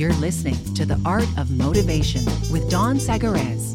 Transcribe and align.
You're 0.00 0.14
listening 0.14 0.56
to 0.76 0.86
The 0.86 0.98
Art 1.04 1.28
of 1.36 1.50
Motivation 1.50 2.24
with 2.50 2.70
Don 2.70 2.96
Sagarez. 2.98 3.74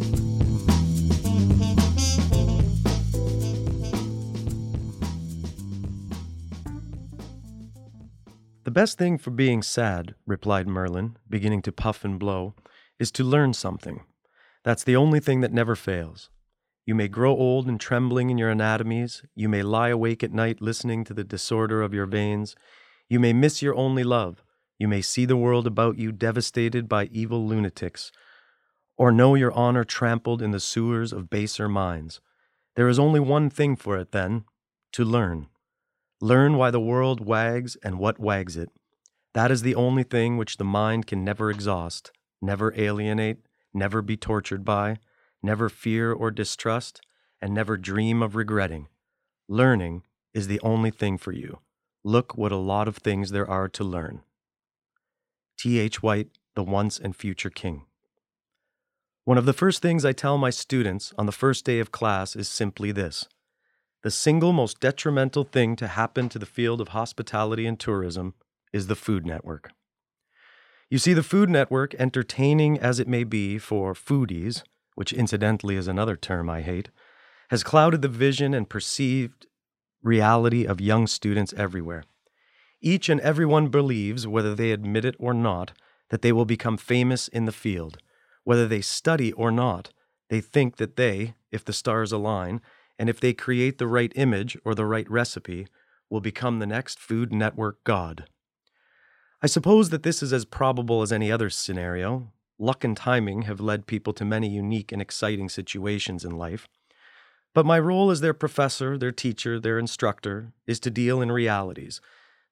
The 8.63 8.71
best 8.71 8.97
thing 8.97 9.19
for 9.19 9.29
being 9.29 9.61
sad, 9.61 10.15
replied 10.25 10.67
Merlin, 10.67 11.15
beginning 11.29 11.61
to 11.61 11.71
puff 11.71 12.03
and 12.03 12.17
blow, 12.17 12.55
is 12.97 13.11
to 13.11 13.23
learn 13.23 13.53
something. 13.53 14.03
That's 14.63 14.83
the 14.83 14.95
only 14.95 15.19
thing 15.19 15.41
that 15.41 15.53
never 15.53 15.75
fails. 15.75 16.31
You 16.87 16.95
may 16.95 17.07
grow 17.07 17.33
old 17.37 17.67
and 17.67 17.79
trembling 17.79 18.31
in 18.31 18.39
your 18.39 18.49
anatomies. 18.49 19.21
You 19.35 19.47
may 19.47 19.61
lie 19.61 19.89
awake 19.89 20.23
at 20.23 20.33
night 20.33 20.59
listening 20.59 21.03
to 21.03 21.13
the 21.13 21.23
disorder 21.23 21.83
of 21.83 21.93
your 21.93 22.07
veins. 22.07 22.55
You 23.07 23.19
may 23.19 23.31
miss 23.31 23.61
your 23.61 23.75
only 23.75 24.03
love. 24.03 24.41
You 24.77 24.87
may 24.87 25.01
see 25.01 25.25
the 25.25 25.37
world 25.37 25.67
about 25.67 25.97
you 25.97 26.11
devastated 26.11 26.89
by 26.89 27.05
evil 27.05 27.47
lunatics, 27.47 28.11
or 28.97 29.11
know 29.11 29.35
your 29.35 29.51
honor 29.53 29.83
trampled 29.83 30.41
in 30.41 30.51
the 30.51 30.59
sewers 30.59 31.13
of 31.13 31.29
baser 31.29 31.69
minds. 31.69 32.19
There 32.75 32.89
is 32.89 32.99
only 32.99 33.19
one 33.19 33.49
thing 33.49 33.75
for 33.75 33.97
it, 33.97 34.11
then 34.11 34.45
to 34.93 35.05
learn. 35.05 35.47
Learn 36.21 36.57
why 36.57 36.71
the 36.71 36.79
world 36.79 37.25
wags 37.25 37.77
and 37.83 37.99
what 37.99 38.19
wags 38.19 38.57
it. 38.57 38.69
That 39.33 39.51
is 39.51 39.61
the 39.61 39.75
only 39.75 40.03
thing 40.03 40.37
which 40.37 40.57
the 40.57 40.63
mind 40.63 41.07
can 41.07 41.23
never 41.23 41.49
exhaust, 41.49 42.11
never 42.41 42.73
alienate, 42.77 43.39
never 43.73 44.01
be 44.01 44.15
tortured 44.15 44.63
by, 44.63 44.97
never 45.43 45.67
fear 45.69 46.11
or 46.11 46.31
distrust, 46.31 47.01
and 47.41 47.53
never 47.53 47.77
dream 47.77 48.21
of 48.21 48.35
regretting. 48.35 48.87
Learning 49.47 50.03
is 50.33 50.47
the 50.47 50.61
only 50.61 50.89
thing 50.89 51.17
for 51.17 51.31
you. 51.31 51.59
Look 52.03 52.37
what 52.37 52.51
a 52.51 52.57
lot 52.57 52.87
of 52.87 52.97
things 52.97 53.31
there 53.31 53.49
are 53.49 53.67
to 53.69 53.83
learn. 53.83 54.21
T. 55.57 55.79
H. 55.79 56.03
White, 56.03 56.29
The 56.55 56.63
Once 56.63 56.99
and 56.99 57.15
Future 57.15 57.49
King. 57.49 57.85
One 59.23 59.37
of 59.37 59.45
the 59.45 59.53
first 59.53 59.81
things 59.81 60.05
I 60.05 60.11
tell 60.11 60.37
my 60.37 60.49
students 60.49 61.13
on 61.17 61.25
the 61.25 61.31
first 61.31 61.65
day 61.65 61.79
of 61.79 61.91
class 61.91 62.35
is 62.35 62.47
simply 62.47 62.91
this 62.91 63.27
The 64.03 64.11
single 64.11 64.53
most 64.53 64.79
detrimental 64.79 65.43
thing 65.43 65.75
to 65.77 65.87
happen 65.87 66.29
to 66.29 66.39
the 66.39 66.45
field 66.45 66.81
of 66.81 66.89
hospitality 66.89 67.65
and 67.65 67.79
tourism 67.79 68.35
is 68.73 68.87
the 68.87 68.95
Food 68.95 69.25
Network. 69.25 69.71
You 70.89 70.99
see, 70.99 71.13
the 71.13 71.23
Food 71.23 71.49
Network, 71.49 71.95
entertaining 71.95 72.79
as 72.79 72.99
it 72.99 73.07
may 73.07 73.23
be 73.23 73.57
for 73.57 73.93
foodies, 73.93 74.61
which 74.93 75.11
incidentally 75.11 75.75
is 75.75 75.87
another 75.87 76.15
term 76.15 76.49
I 76.49 76.61
hate, 76.61 76.89
has 77.49 77.63
clouded 77.63 78.01
the 78.01 78.07
vision 78.07 78.53
and 78.53 78.69
perceived 78.69 79.47
reality 80.03 80.65
of 80.65 80.79
young 80.79 81.07
students 81.07 81.53
everywhere. 81.57 82.03
Each 82.85 83.09
and 83.09 83.19
every 83.21 83.47
one 83.47 83.69
believes, 83.69 84.27
whether 84.27 84.53
they 84.53 84.71
admit 84.71 85.05
it 85.05 85.15
or 85.17 85.33
not, 85.33 85.71
that 86.11 86.21
they 86.21 86.31
will 86.31 86.45
become 86.45 86.77
famous 86.77 87.27
in 87.27 87.45
the 87.45 87.51
field. 87.51 87.97
Whether 88.43 88.67
they 88.67 88.81
study 88.81 89.33
or 89.33 89.49
not, 89.49 89.89
they 90.29 90.39
think 90.39 90.77
that 90.77 90.95
they, 90.95 91.33
if 91.51 91.65
the 91.65 91.73
stars 91.73 92.11
align, 92.11 92.61
and 92.99 93.09
if 93.09 93.19
they 93.19 93.33
create 93.33 93.79
the 93.79 93.87
right 93.87 94.13
image 94.15 94.55
or 94.63 94.75
the 94.75 94.85
right 94.85 95.09
recipe, 95.09 95.67
will 96.11 96.21
become 96.21 96.59
the 96.59 96.67
next 96.67 96.99
Food 96.99 97.33
Network 97.33 97.83
god. 97.83 98.25
I 99.41 99.47
suppose 99.47 99.89
that 99.89 100.03
this 100.03 100.21
is 100.21 100.31
as 100.31 100.45
probable 100.45 101.01
as 101.01 101.11
any 101.11 101.31
other 101.31 101.49
scenario. 101.49 102.31
Luck 102.59 102.83
and 102.83 102.95
timing 102.95 103.43
have 103.43 103.59
led 103.59 103.87
people 103.87 104.13
to 104.13 104.23
many 104.23 104.47
unique 104.47 104.91
and 104.91 105.01
exciting 105.01 105.49
situations 105.49 106.23
in 106.23 106.37
life. 106.37 106.67
But 107.55 107.65
my 107.65 107.79
role 107.79 108.11
as 108.11 108.21
their 108.21 108.35
professor, 108.35 108.95
their 108.95 109.11
teacher, 109.11 109.59
their 109.59 109.79
instructor 109.79 110.53
is 110.67 110.79
to 110.81 110.91
deal 110.91 111.19
in 111.19 111.31
realities, 111.31 111.99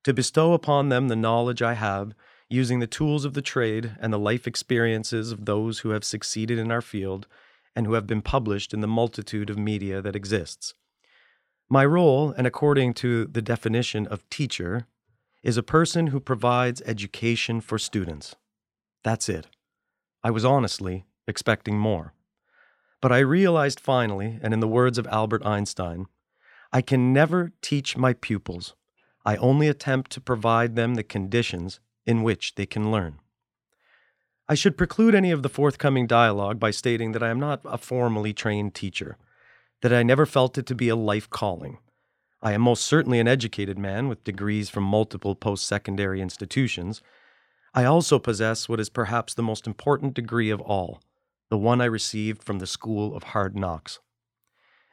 to 0.03 0.13
bestow 0.13 0.53
upon 0.53 0.89
them 0.89 1.07
the 1.07 1.15
knowledge 1.15 1.61
I 1.61 1.73
have, 1.73 2.13
using 2.49 2.79
the 2.79 2.87
tools 2.87 3.25
of 3.25 3.33
the 3.33 3.41
trade 3.41 3.95
and 3.99 4.13
the 4.13 4.19
life 4.19 4.45
experiences 4.45 5.31
of 5.31 5.45
those 5.45 5.79
who 5.79 5.89
have 5.89 6.03
succeeded 6.03 6.59
in 6.59 6.71
our 6.71 6.81
field 6.81 7.27
and 7.75 7.87
who 7.87 7.93
have 7.93 8.05
been 8.05 8.21
published 8.21 8.73
in 8.73 8.81
the 8.81 8.87
multitude 8.87 9.49
of 9.49 9.57
media 9.57 10.01
that 10.01 10.15
exists. 10.15 10.73
My 11.69 11.85
role, 11.85 12.33
and 12.37 12.45
according 12.45 12.93
to 12.95 13.25
the 13.25 13.41
definition 13.41 14.05
of 14.07 14.29
teacher, 14.29 14.85
is 15.41 15.57
a 15.57 15.63
person 15.63 16.07
who 16.07 16.19
provides 16.19 16.81
education 16.85 17.61
for 17.61 17.79
students. 17.79 18.35
That's 19.03 19.27
it. 19.27 19.47
I 20.23 20.31
was 20.31 20.45
honestly 20.45 21.05
expecting 21.27 21.77
more. 21.77 22.13
But 23.01 23.11
I 23.11 23.19
realized 23.19 23.79
finally, 23.79 24.39
and 24.41 24.53
in 24.53 24.59
the 24.59 24.67
words 24.67 24.97
of 24.97 25.07
Albert 25.07 25.45
Einstein, 25.45 26.05
I 26.71 26.81
can 26.81 27.11
never 27.11 27.51
teach 27.61 27.97
my 27.97 28.13
pupils. 28.13 28.75
I 29.25 29.37
only 29.37 29.67
attempt 29.67 30.11
to 30.11 30.21
provide 30.21 30.75
them 30.75 30.95
the 30.95 31.03
conditions 31.03 31.79
in 32.05 32.23
which 32.23 32.55
they 32.55 32.65
can 32.65 32.91
learn. 32.91 33.19
I 34.49 34.55
should 34.55 34.77
preclude 34.77 35.15
any 35.15 35.31
of 35.31 35.41
the 35.41 35.49
forthcoming 35.49 36.05
dialogue 36.05 36.59
by 36.59 36.71
stating 36.71 37.13
that 37.13 37.23
I 37.23 37.29
am 37.29 37.39
not 37.39 37.61
a 37.63 37.77
formally 37.77 38.33
trained 38.33 38.75
teacher, 38.75 39.17
that 39.81 39.93
I 39.93 40.03
never 40.03 40.25
felt 40.25 40.57
it 40.57 40.65
to 40.65 40.75
be 40.75 40.89
a 40.89 40.95
life 40.95 41.29
calling. 41.29 41.77
I 42.41 42.51
am 42.51 42.61
most 42.61 42.83
certainly 42.83 43.21
an 43.21 43.27
educated 43.27 43.77
man 43.77 44.09
with 44.09 44.25
degrees 44.25 44.69
from 44.69 44.83
multiple 44.83 45.33
post 45.33 45.65
secondary 45.65 46.21
institutions. 46.21 47.01
I 47.73 47.85
also 47.85 48.19
possess 48.19 48.67
what 48.67 48.81
is 48.81 48.89
perhaps 48.89 49.33
the 49.33 49.41
most 49.41 49.65
important 49.65 50.13
degree 50.13 50.49
of 50.49 50.59
all, 50.59 51.01
the 51.49 51.57
one 51.57 51.79
I 51.79 51.85
received 51.85 52.43
from 52.43 52.59
the 52.59 52.67
School 52.67 53.15
of 53.15 53.23
Hard 53.23 53.55
Knocks. 53.55 53.99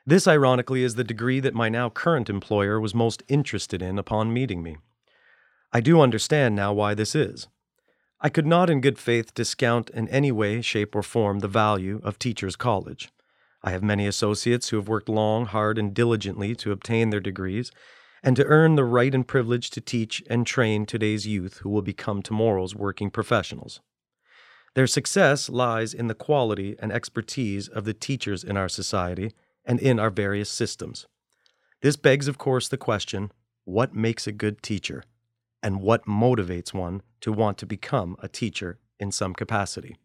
This, 0.06 0.26
ironically, 0.26 0.82
is 0.82 0.94
the 0.94 1.04
degree 1.04 1.40
that 1.40 1.54
my 1.54 1.68
now 1.68 1.90
current 1.90 2.30
employer 2.30 2.80
was 2.80 2.94
most 2.94 3.22
interested 3.28 3.82
in 3.82 3.98
upon 3.98 4.32
meeting 4.32 4.62
me. 4.62 4.78
I 5.72 5.80
do 5.80 6.00
understand 6.00 6.56
now 6.56 6.72
why 6.72 6.94
this 6.94 7.14
is. 7.14 7.48
I 8.20 8.28
could 8.28 8.46
not 8.46 8.68
in 8.68 8.80
good 8.80 8.98
faith 8.98 9.34
discount 9.34 9.88
in 9.90 10.08
any 10.08 10.32
way, 10.32 10.60
shape, 10.62 10.94
or 10.94 11.02
form 11.02 11.38
the 11.38 11.48
value 11.48 12.00
of 12.02 12.18
Teachers 12.18 12.56
College. 12.56 13.10
I 13.62 13.70
have 13.70 13.82
many 13.82 14.06
associates 14.06 14.68
who 14.68 14.76
have 14.76 14.88
worked 14.88 15.08
long, 15.08 15.46
hard, 15.46 15.78
and 15.78 15.94
diligently 15.94 16.54
to 16.56 16.72
obtain 16.72 17.10
their 17.10 17.20
degrees 17.20 17.70
and 18.22 18.36
to 18.36 18.44
earn 18.44 18.74
the 18.74 18.84
right 18.84 19.14
and 19.14 19.26
privilege 19.26 19.70
to 19.70 19.80
teach 19.80 20.22
and 20.28 20.46
train 20.46 20.84
today's 20.84 21.26
youth 21.26 21.58
who 21.58 21.70
will 21.70 21.82
become 21.82 22.22
tomorrow's 22.22 22.74
working 22.74 23.10
professionals. 23.10 23.80
Their 24.74 24.86
success 24.86 25.48
lies 25.48 25.94
in 25.94 26.06
the 26.06 26.14
quality 26.14 26.76
and 26.78 26.92
expertise 26.92 27.68
of 27.68 27.84
the 27.84 27.94
teachers 27.94 28.44
in 28.44 28.56
our 28.56 28.68
society 28.68 29.32
and 29.64 29.80
in 29.80 29.98
our 29.98 30.10
various 30.10 30.50
systems. 30.50 31.06
This 31.82 31.96
begs, 31.96 32.28
of 32.28 32.38
course, 32.38 32.68
the 32.68 32.76
question 32.76 33.32
what 33.64 33.94
makes 33.94 34.26
a 34.26 34.32
good 34.32 34.62
teacher? 34.62 35.04
And 35.62 35.80
what 35.80 36.06
motivates 36.06 36.72
one 36.72 37.02
to 37.20 37.32
want 37.32 37.58
to 37.58 37.66
become 37.66 38.16
a 38.20 38.28
teacher 38.28 38.78
in 38.98 39.12
some 39.12 39.34
capacity? 39.34 39.96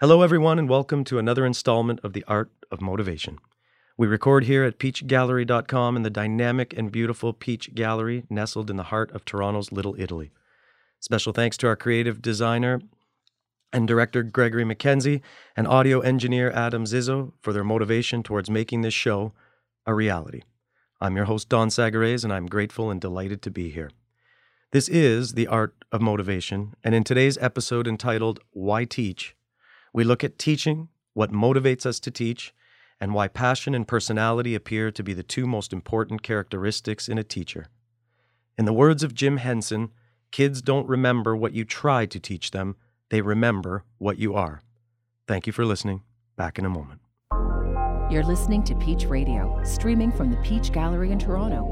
Hello, 0.00 0.22
everyone, 0.22 0.58
and 0.58 0.68
welcome 0.68 1.04
to 1.04 1.18
another 1.18 1.44
installment 1.44 2.00
of 2.02 2.12
The 2.12 2.24
Art 2.26 2.50
of 2.70 2.80
Motivation. 2.80 3.38
We 3.96 4.06
record 4.06 4.44
here 4.44 4.64
at 4.64 4.78
peachgallery.com 4.78 5.96
in 5.96 6.02
the 6.02 6.10
dynamic 6.10 6.76
and 6.76 6.90
beautiful 6.90 7.32
Peach 7.32 7.74
Gallery, 7.74 8.24
nestled 8.28 8.70
in 8.70 8.76
the 8.76 8.84
heart 8.84 9.12
of 9.12 9.24
Toronto's 9.24 9.70
Little 9.70 9.94
Italy. 9.98 10.32
Special 10.98 11.32
thanks 11.32 11.56
to 11.58 11.68
our 11.68 11.76
creative 11.76 12.20
designer 12.20 12.80
and 13.74 13.88
director 13.88 14.22
Gregory 14.22 14.64
McKenzie 14.64 15.20
and 15.56 15.66
audio 15.66 15.98
engineer 15.98 16.52
Adam 16.52 16.84
Zizzo 16.84 17.32
for 17.40 17.52
their 17.52 17.64
motivation 17.64 18.22
towards 18.22 18.48
making 18.48 18.82
this 18.82 18.94
show 18.94 19.32
a 19.84 19.92
reality. 19.92 20.42
I'm 21.00 21.16
your 21.16 21.24
host, 21.24 21.48
Don 21.48 21.70
Sagarez, 21.70 22.22
and 22.22 22.32
I'm 22.32 22.46
grateful 22.46 22.88
and 22.88 23.00
delighted 23.00 23.42
to 23.42 23.50
be 23.50 23.70
here. 23.70 23.90
This 24.70 24.88
is 24.88 25.32
The 25.32 25.48
Art 25.48 25.74
of 25.90 26.00
Motivation, 26.00 26.74
and 26.84 26.94
in 26.94 27.02
today's 27.02 27.36
episode 27.38 27.88
entitled 27.88 28.38
Why 28.52 28.84
Teach, 28.84 29.34
we 29.92 30.04
look 30.04 30.22
at 30.22 30.38
teaching, 30.38 30.88
what 31.12 31.32
motivates 31.32 31.84
us 31.84 31.98
to 32.00 32.12
teach, 32.12 32.54
and 33.00 33.12
why 33.12 33.26
passion 33.26 33.74
and 33.74 33.88
personality 33.88 34.54
appear 34.54 34.92
to 34.92 35.02
be 35.02 35.14
the 35.14 35.24
two 35.24 35.48
most 35.48 35.72
important 35.72 36.22
characteristics 36.22 37.08
in 37.08 37.18
a 37.18 37.24
teacher. 37.24 37.66
In 38.56 38.66
the 38.66 38.72
words 38.72 39.02
of 39.02 39.14
Jim 39.14 39.38
Henson, 39.38 39.90
kids 40.30 40.62
don't 40.62 40.88
remember 40.88 41.34
what 41.34 41.54
you 41.54 41.64
try 41.64 42.06
to 42.06 42.20
teach 42.20 42.52
them, 42.52 42.76
they 43.14 43.22
remember 43.22 43.84
what 43.98 44.18
you 44.18 44.34
are. 44.34 44.60
Thank 45.28 45.46
you 45.46 45.52
for 45.52 45.64
listening. 45.64 46.02
Back 46.36 46.58
in 46.58 46.64
a 46.64 46.68
moment. 46.68 47.00
You're 48.10 48.24
listening 48.24 48.64
to 48.64 48.74
Peach 48.74 49.04
Radio, 49.04 49.62
streaming 49.62 50.10
from 50.10 50.32
the 50.32 50.36
Peach 50.38 50.72
Gallery 50.72 51.12
in 51.12 51.20
Toronto. 51.20 51.62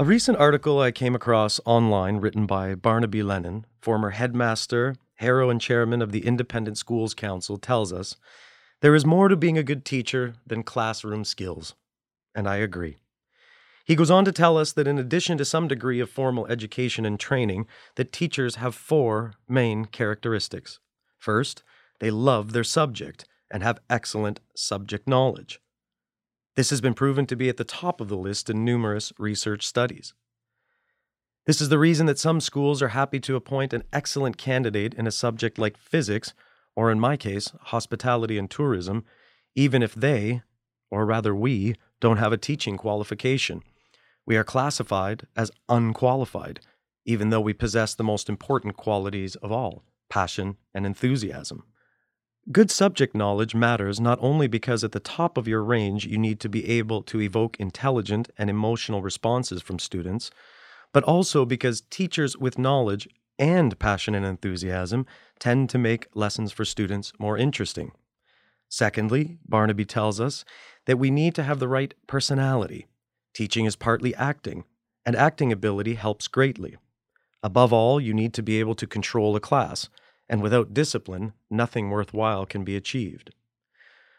A 0.00 0.04
recent 0.04 0.36
article 0.38 0.80
I 0.80 0.90
came 0.90 1.14
across 1.14 1.60
online 1.64 2.16
written 2.16 2.46
by 2.46 2.74
Barnaby 2.74 3.22
Lenon, 3.22 3.66
former 3.80 4.10
headmaster, 4.10 4.96
Harrow, 5.14 5.48
and 5.48 5.60
chairman 5.60 6.02
of 6.02 6.10
the 6.10 6.26
Independent 6.26 6.76
Schools 6.76 7.14
Council, 7.14 7.56
tells 7.56 7.92
us 7.92 8.16
there 8.80 8.96
is 8.96 9.06
more 9.06 9.28
to 9.28 9.36
being 9.36 9.58
a 9.58 9.62
good 9.62 9.84
teacher 9.84 10.34
than 10.44 10.64
classroom 10.64 11.24
skills. 11.24 11.76
And 12.34 12.48
I 12.48 12.56
agree. 12.56 12.96
He 13.90 13.96
goes 13.96 14.08
on 14.08 14.24
to 14.24 14.30
tell 14.30 14.56
us 14.56 14.72
that 14.74 14.86
in 14.86 15.00
addition 15.00 15.36
to 15.38 15.44
some 15.44 15.66
degree 15.66 15.98
of 15.98 16.08
formal 16.08 16.46
education 16.46 17.04
and 17.04 17.18
training, 17.18 17.66
that 17.96 18.12
teachers 18.12 18.54
have 18.54 18.72
four 18.72 19.32
main 19.48 19.84
characteristics. 19.86 20.78
First, 21.18 21.64
they 21.98 22.12
love 22.12 22.52
their 22.52 22.62
subject 22.62 23.24
and 23.50 23.64
have 23.64 23.80
excellent 23.90 24.38
subject 24.54 25.08
knowledge. 25.08 25.58
This 26.54 26.70
has 26.70 26.80
been 26.80 26.94
proven 26.94 27.26
to 27.26 27.34
be 27.34 27.48
at 27.48 27.56
the 27.56 27.64
top 27.64 28.00
of 28.00 28.08
the 28.08 28.16
list 28.16 28.48
in 28.48 28.64
numerous 28.64 29.12
research 29.18 29.66
studies. 29.66 30.14
This 31.46 31.60
is 31.60 31.68
the 31.68 31.76
reason 31.76 32.06
that 32.06 32.20
some 32.20 32.40
schools 32.40 32.80
are 32.82 32.90
happy 32.90 33.18
to 33.18 33.34
appoint 33.34 33.72
an 33.72 33.82
excellent 33.92 34.36
candidate 34.38 34.94
in 34.94 35.08
a 35.08 35.10
subject 35.10 35.58
like 35.58 35.76
physics, 35.76 36.32
or 36.76 36.92
in 36.92 37.00
my 37.00 37.16
case, 37.16 37.50
hospitality 37.60 38.38
and 38.38 38.48
tourism, 38.48 39.04
even 39.56 39.82
if 39.82 39.96
they, 39.96 40.42
or 40.92 41.04
rather 41.04 41.34
we, 41.34 41.74
don't 41.98 42.18
have 42.18 42.32
a 42.32 42.38
teaching 42.38 42.76
qualification. 42.76 43.64
We 44.30 44.36
are 44.36 44.44
classified 44.44 45.26
as 45.34 45.50
unqualified, 45.68 46.60
even 47.04 47.30
though 47.30 47.40
we 47.40 47.52
possess 47.52 47.96
the 47.96 48.04
most 48.04 48.28
important 48.28 48.76
qualities 48.76 49.34
of 49.34 49.50
all 49.50 49.82
passion 50.08 50.56
and 50.72 50.86
enthusiasm. 50.86 51.64
Good 52.52 52.70
subject 52.70 53.12
knowledge 53.12 53.56
matters 53.56 53.98
not 53.98 54.20
only 54.22 54.46
because 54.46 54.84
at 54.84 54.92
the 54.92 55.00
top 55.00 55.36
of 55.36 55.48
your 55.48 55.64
range 55.64 56.06
you 56.06 56.16
need 56.16 56.38
to 56.38 56.48
be 56.48 56.64
able 56.68 57.02
to 57.02 57.20
evoke 57.20 57.58
intelligent 57.58 58.30
and 58.38 58.48
emotional 58.48 59.02
responses 59.02 59.62
from 59.62 59.80
students, 59.80 60.30
but 60.92 61.02
also 61.02 61.44
because 61.44 61.80
teachers 61.90 62.36
with 62.36 62.56
knowledge 62.56 63.08
and 63.36 63.80
passion 63.80 64.14
and 64.14 64.24
enthusiasm 64.24 65.06
tend 65.40 65.68
to 65.70 65.76
make 65.76 66.06
lessons 66.14 66.52
for 66.52 66.64
students 66.64 67.12
more 67.18 67.36
interesting. 67.36 67.90
Secondly, 68.68 69.38
Barnaby 69.44 69.86
tells 69.86 70.20
us 70.20 70.44
that 70.86 71.00
we 71.00 71.10
need 71.10 71.34
to 71.34 71.42
have 71.42 71.58
the 71.58 71.66
right 71.66 71.94
personality. 72.06 72.86
Teaching 73.40 73.64
is 73.64 73.74
partly 73.74 74.14
acting, 74.16 74.64
and 75.06 75.16
acting 75.16 75.50
ability 75.50 75.94
helps 75.94 76.28
greatly. 76.28 76.76
Above 77.42 77.72
all, 77.72 77.98
you 77.98 78.12
need 78.12 78.34
to 78.34 78.42
be 78.42 78.60
able 78.60 78.74
to 78.74 78.86
control 78.86 79.34
a 79.34 79.40
class, 79.40 79.88
and 80.28 80.42
without 80.42 80.74
discipline, 80.74 81.32
nothing 81.48 81.88
worthwhile 81.88 82.44
can 82.44 82.64
be 82.64 82.76
achieved. 82.76 83.32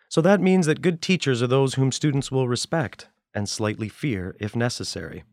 So 0.10 0.22
that 0.22 0.42
means 0.42 0.66
that 0.66 0.82
good 0.82 1.04
teachers 1.04 1.44
are 1.44 1.48
those 1.48 1.76
whom 1.76 1.92
students 1.92 2.32
will 2.32 2.48
respect 2.48 3.10
and 3.32 3.48
slightly 3.48 3.90
fear 3.90 4.36
if 4.40 4.56
necessary. 4.56 5.24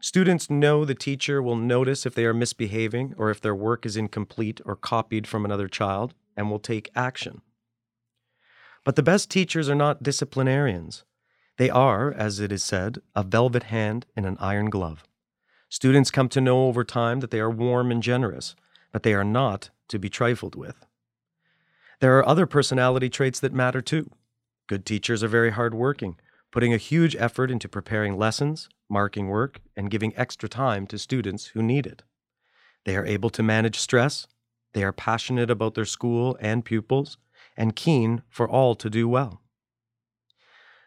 Students 0.00 0.50
know 0.50 0.84
the 0.84 0.96
teacher 0.96 1.40
will 1.40 1.54
notice 1.54 2.04
if 2.04 2.16
they 2.16 2.24
are 2.24 2.34
misbehaving 2.34 3.14
or 3.16 3.30
if 3.30 3.40
their 3.40 3.54
work 3.54 3.86
is 3.86 3.96
incomplete 3.96 4.60
or 4.64 4.74
copied 4.74 5.28
from 5.28 5.44
another 5.44 5.68
child 5.68 6.14
and 6.36 6.50
will 6.50 6.58
take 6.58 6.90
action. 6.96 7.42
But 8.84 8.96
the 8.96 9.04
best 9.04 9.30
teachers 9.30 9.68
are 9.68 9.76
not 9.76 10.02
disciplinarians. 10.02 11.04
They 11.58 11.70
are, 11.70 12.12
as 12.12 12.38
it 12.38 12.52
is 12.52 12.62
said, 12.62 12.98
a 13.16 13.24
velvet 13.24 13.64
hand 13.64 14.06
in 14.16 14.24
an 14.24 14.36
iron 14.40 14.70
glove. 14.70 15.04
Students 15.68 16.12
come 16.12 16.28
to 16.30 16.40
know 16.40 16.68
over 16.68 16.84
time 16.84 17.20
that 17.20 17.32
they 17.32 17.40
are 17.40 17.50
warm 17.50 17.90
and 17.90 18.02
generous, 18.02 18.54
but 18.92 19.02
they 19.02 19.12
are 19.12 19.24
not 19.24 19.70
to 19.88 19.98
be 19.98 20.08
trifled 20.08 20.54
with. 20.54 20.86
There 22.00 22.16
are 22.16 22.26
other 22.26 22.46
personality 22.46 23.10
traits 23.10 23.40
that 23.40 23.52
matter 23.52 23.80
too. 23.82 24.10
Good 24.68 24.86
teachers 24.86 25.24
are 25.24 25.28
very 25.28 25.50
hardworking, 25.50 26.16
putting 26.52 26.72
a 26.72 26.78
huge 26.78 27.16
effort 27.16 27.50
into 27.50 27.68
preparing 27.68 28.16
lessons, 28.16 28.68
marking 28.88 29.28
work, 29.28 29.60
and 29.76 29.90
giving 29.90 30.16
extra 30.16 30.48
time 30.48 30.86
to 30.86 30.98
students 30.98 31.46
who 31.46 31.62
need 31.62 31.86
it. 31.86 32.02
They 32.84 32.96
are 32.96 33.04
able 33.04 33.30
to 33.30 33.42
manage 33.42 33.78
stress, 33.78 34.28
they 34.74 34.84
are 34.84 34.92
passionate 34.92 35.50
about 35.50 35.74
their 35.74 35.84
school 35.84 36.36
and 36.40 36.64
pupils, 36.64 37.18
and 37.56 37.74
keen 37.74 38.22
for 38.28 38.48
all 38.48 38.76
to 38.76 38.88
do 38.88 39.08
well. 39.08 39.42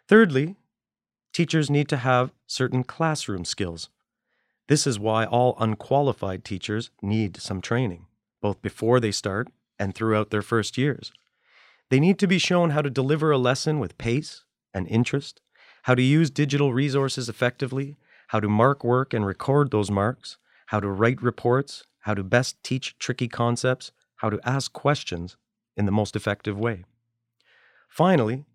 Thirdly, 0.08 0.56
teachers 1.34 1.70
need 1.70 1.88
to 1.90 1.98
have 1.98 2.34
certain 2.48 2.84
classroom 2.84 3.46
skills. 3.46 3.90
This 4.68 4.88
is 4.88 5.00
why 5.00 5.26
all 5.26 5.56
unqualified 5.60 6.44
teachers 6.44 6.92
need 7.02 7.38
some 7.38 7.62
training, 7.62 8.06
both 8.42 8.62
before 8.62 9.00
they 9.00 9.12
start 9.12 9.50
and 9.80 9.94
throughout 9.94 10.30
their 10.30 10.42
first 10.42 10.78
years. 10.78 11.12
They 11.90 12.00
need 12.00 12.20
to 12.20 12.28
be 12.28 12.38
shown 12.38 12.70
how 12.70 12.82
to 12.82 12.90
deliver 12.90 13.32
a 13.32 13.38
lesson 13.38 13.80
with 13.80 13.98
pace 13.98 14.44
and 14.74 14.88
interest, 14.88 15.42
how 15.84 15.96
to 15.96 16.02
use 16.02 16.30
digital 16.30 16.74
resources 16.74 17.28
effectively, 17.28 17.98
how 18.28 18.40
to 18.40 18.48
mark 18.48 18.84
work 18.84 19.14
and 19.14 19.26
record 19.26 19.72
those 19.72 19.92
marks, 19.92 20.38
how 20.68 20.80
to 20.80 20.88
write 20.88 21.22
reports, 21.22 21.84
how 22.02 22.14
to 22.14 22.24
best 22.24 22.62
teach 22.64 22.98
tricky 22.98 23.28
concepts, 23.28 23.92
how 24.18 24.30
to 24.30 24.40
ask 24.46 24.72
questions, 24.72 25.36
in 25.76 25.86
the 25.86 25.92
most 25.92 26.16
effective 26.16 26.58
way. 26.58 26.84
Finally, 27.90 28.46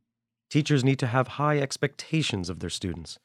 teachers 0.51 0.85
need 0.85 0.99
to 0.99 1.07
have 1.07 1.29
high 1.29 1.59
expectations 1.59 2.49
of 2.49 2.61
their 2.61 2.71
students. 2.71 3.19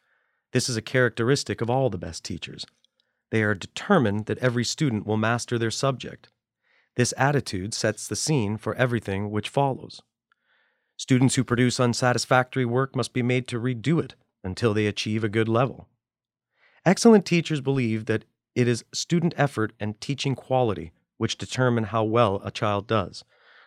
This 0.53 0.67
is 0.67 0.77
a 0.77 0.81
characteristic 0.81 1.61
of 1.61 1.69
all 1.69 1.89
the 1.89 1.97
best 1.97 2.23
teachers. 2.23 2.65
They 3.29 3.43
are 3.43 3.55
determined 3.55 4.25
that 4.25 4.37
every 4.39 4.65
student 4.65 5.05
will 5.05 5.17
master 5.17 5.57
their 5.57 5.71
subject. 5.71 6.29
This 6.95 7.13
attitude 7.17 7.73
sets 7.73 8.07
the 8.07 8.15
scene 8.15 8.57
for 8.57 8.75
everything 8.75 9.31
which 9.31 9.49
follows. 9.49 10.01
Students 10.97 11.35
who 11.35 11.43
produce 11.43 11.79
unsatisfactory 11.79 12.65
work 12.65 12.95
must 12.95 13.13
be 13.13 13.23
made 13.23 13.47
to 13.47 13.59
redo 13.59 14.03
it 14.03 14.15
until 14.43 14.73
they 14.73 14.87
achieve 14.87 15.23
a 15.23 15.29
good 15.29 15.47
level. 15.47 15.87
Excellent 16.85 17.25
teachers 17.25 17.61
believe 17.61 18.05
that 18.05 18.25
it 18.55 18.67
is 18.67 18.83
student 18.93 19.33
effort 19.37 19.71
and 19.79 19.99
teaching 20.01 20.35
quality 20.35 20.91
which 21.17 21.37
determine 21.37 21.85
how 21.85 22.03
well 22.03 22.41
a 22.43 22.51
child 22.51 22.87
does, 22.87 23.23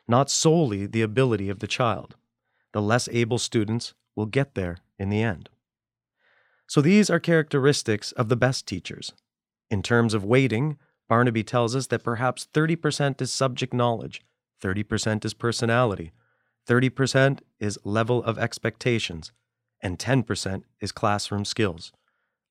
not 0.06 0.28
solely 0.28 0.86
the 0.86 1.02
ability 1.02 1.48
of 1.48 1.60
the 1.60 1.66
child. 1.66 2.16
The 2.74 2.82
less 2.82 3.08
able 3.12 3.38
students 3.38 3.94
will 4.16 4.26
get 4.26 4.56
there 4.56 4.78
in 4.98 5.08
the 5.08 5.22
end. 5.22 5.48
So 6.66 6.80
these 6.80 7.08
are 7.08 7.20
characteristics 7.20 8.10
of 8.12 8.28
the 8.28 8.36
best 8.36 8.66
teachers. 8.66 9.12
In 9.70 9.80
terms 9.80 10.12
of 10.12 10.24
weighting, 10.24 10.76
Barnaby 11.08 11.44
tells 11.44 11.76
us 11.76 11.86
that 11.86 12.02
perhaps 12.02 12.48
30% 12.52 13.22
is 13.22 13.32
subject 13.32 13.72
knowledge, 13.72 14.22
30% 14.60 15.24
is 15.24 15.34
personality, 15.34 16.10
30% 16.68 17.40
is 17.60 17.78
level 17.84 18.24
of 18.24 18.40
expectations, 18.40 19.30
and 19.80 19.96
10% 19.96 20.64
is 20.80 20.90
classroom 20.90 21.44
skills. 21.44 21.92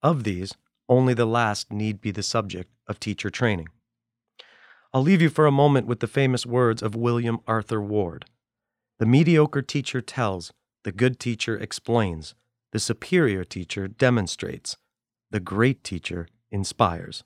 Of 0.02 0.24
these, 0.24 0.54
only 0.88 1.14
the 1.14 1.26
last 1.26 1.70
need 1.70 2.00
be 2.00 2.12
the 2.12 2.24
subject 2.24 2.72
of 2.88 2.98
teacher 2.98 3.30
training. 3.30 3.68
I'll 4.94 5.02
leave 5.02 5.22
you 5.22 5.30
for 5.30 5.48
a 5.48 5.52
moment 5.52 5.86
with 5.86 6.00
the 6.00 6.08
famous 6.08 6.46
words 6.46 6.82
of 6.82 6.96
William 6.96 7.40
Arthur 7.46 7.82
Ward 7.82 8.24
The 9.00 9.06
mediocre 9.06 9.62
teacher 9.62 10.02
tells, 10.02 10.52
the 10.84 10.92
good 10.92 11.20
teacher 11.20 11.58
explains, 11.58 12.36
the 12.72 12.80
superior 12.80 13.44
teacher 13.44 13.88
demonstrates, 13.88 14.78
the 15.32 15.40
great 15.40 15.84
teacher 15.84 16.28
inspires. 16.52 17.24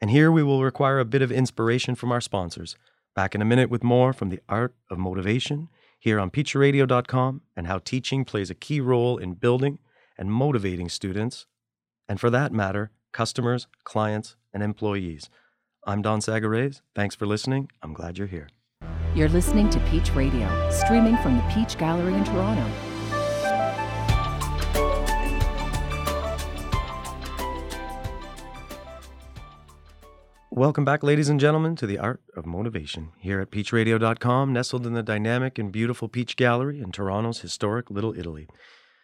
And 0.00 0.10
here 0.10 0.30
we 0.30 0.42
will 0.42 0.62
require 0.62 0.98
a 0.98 1.04
bit 1.04 1.22
of 1.22 1.32
inspiration 1.32 1.94
from 1.94 2.12
our 2.12 2.20
sponsors. 2.20 2.76
Back 3.14 3.34
in 3.34 3.42
a 3.42 3.44
minute 3.44 3.68
with 3.68 3.82
more 3.82 4.12
from 4.12 4.28
the 4.30 4.40
art 4.48 4.74
of 4.90 4.98
motivation 4.98 5.68
here 5.98 6.18
on 6.18 6.30
peachradio.com 6.30 7.42
and 7.56 7.66
how 7.66 7.78
teaching 7.78 8.24
plays 8.24 8.50
a 8.50 8.54
key 8.54 8.80
role 8.80 9.18
in 9.18 9.34
building 9.34 9.78
and 10.16 10.32
motivating 10.32 10.88
students, 10.88 11.46
and 12.08 12.20
for 12.20 12.30
that 12.30 12.52
matter, 12.52 12.90
customers, 13.12 13.66
clients, 13.84 14.36
and 14.52 14.62
employees. 14.62 15.28
I'm 15.86 16.02
Don 16.02 16.20
Sagares. 16.20 16.80
Thanks 16.94 17.14
for 17.14 17.26
listening. 17.26 17.70
I'm 17.82 17.92
glad 17.92 18.18
you're 18.18 18.26
here. 18.26 18.48
You're 19.12 19.28
listening 19.28 19.68
to 19.70 19.80
Peach 19.90 20.14
Radio, 20.14 20.70
streaming 20.70 21.16
from 21.16 21.36
the 21.36 21.42
Peach 21.52 21.76
Gallery 21.76 22.14
in 22.14 22.22
Toronto. 22.22 22.64
Welcome 30.50 30.84
back, 30.84 31.02
ladies 31.02 31.28
and 31.28 31.40
gentlemen, 31.40 31.74
to 31.74 31.88
the 31.88 31.98
Art 31.98 32.22
of 32.36 32.46
Motivation 32.46 33.10
here 33.18 33.40
at 33.40 33.50
peachradio.com, 33.50 34.52
nestled 34.52 34.86
in 34.86 34.92
the 34.92 35.02
dynamic 35.02 35.58
and 35.58 35.72
beautiful 35.72 36.08
Peach 36.08 36.36
Gallery 36.36 36.80
in 36.80 36.92
Toronto's 36.92 37.40
historic 37.40 37.90
Little 37.90 38.16
Italy. 38.16 38.46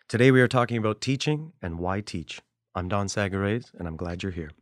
Today 0.09 0.31
we 0.31 0.41
are 0.41 0.47
talking 0.47 0.77
about 0.77 1.01
teaching 1.01 1.53
and 1.61 1.81
why 1.81 2.01
teach. 2.01 2.41
I'm 2.77 2.87
Don 2.87 3.09
Sagares, 3.09 3.73
and 3.77 3.89
I'm 3.89 3.97
glad 3.97 4.23
you're 4.23 4.31
here. 4.31 4.53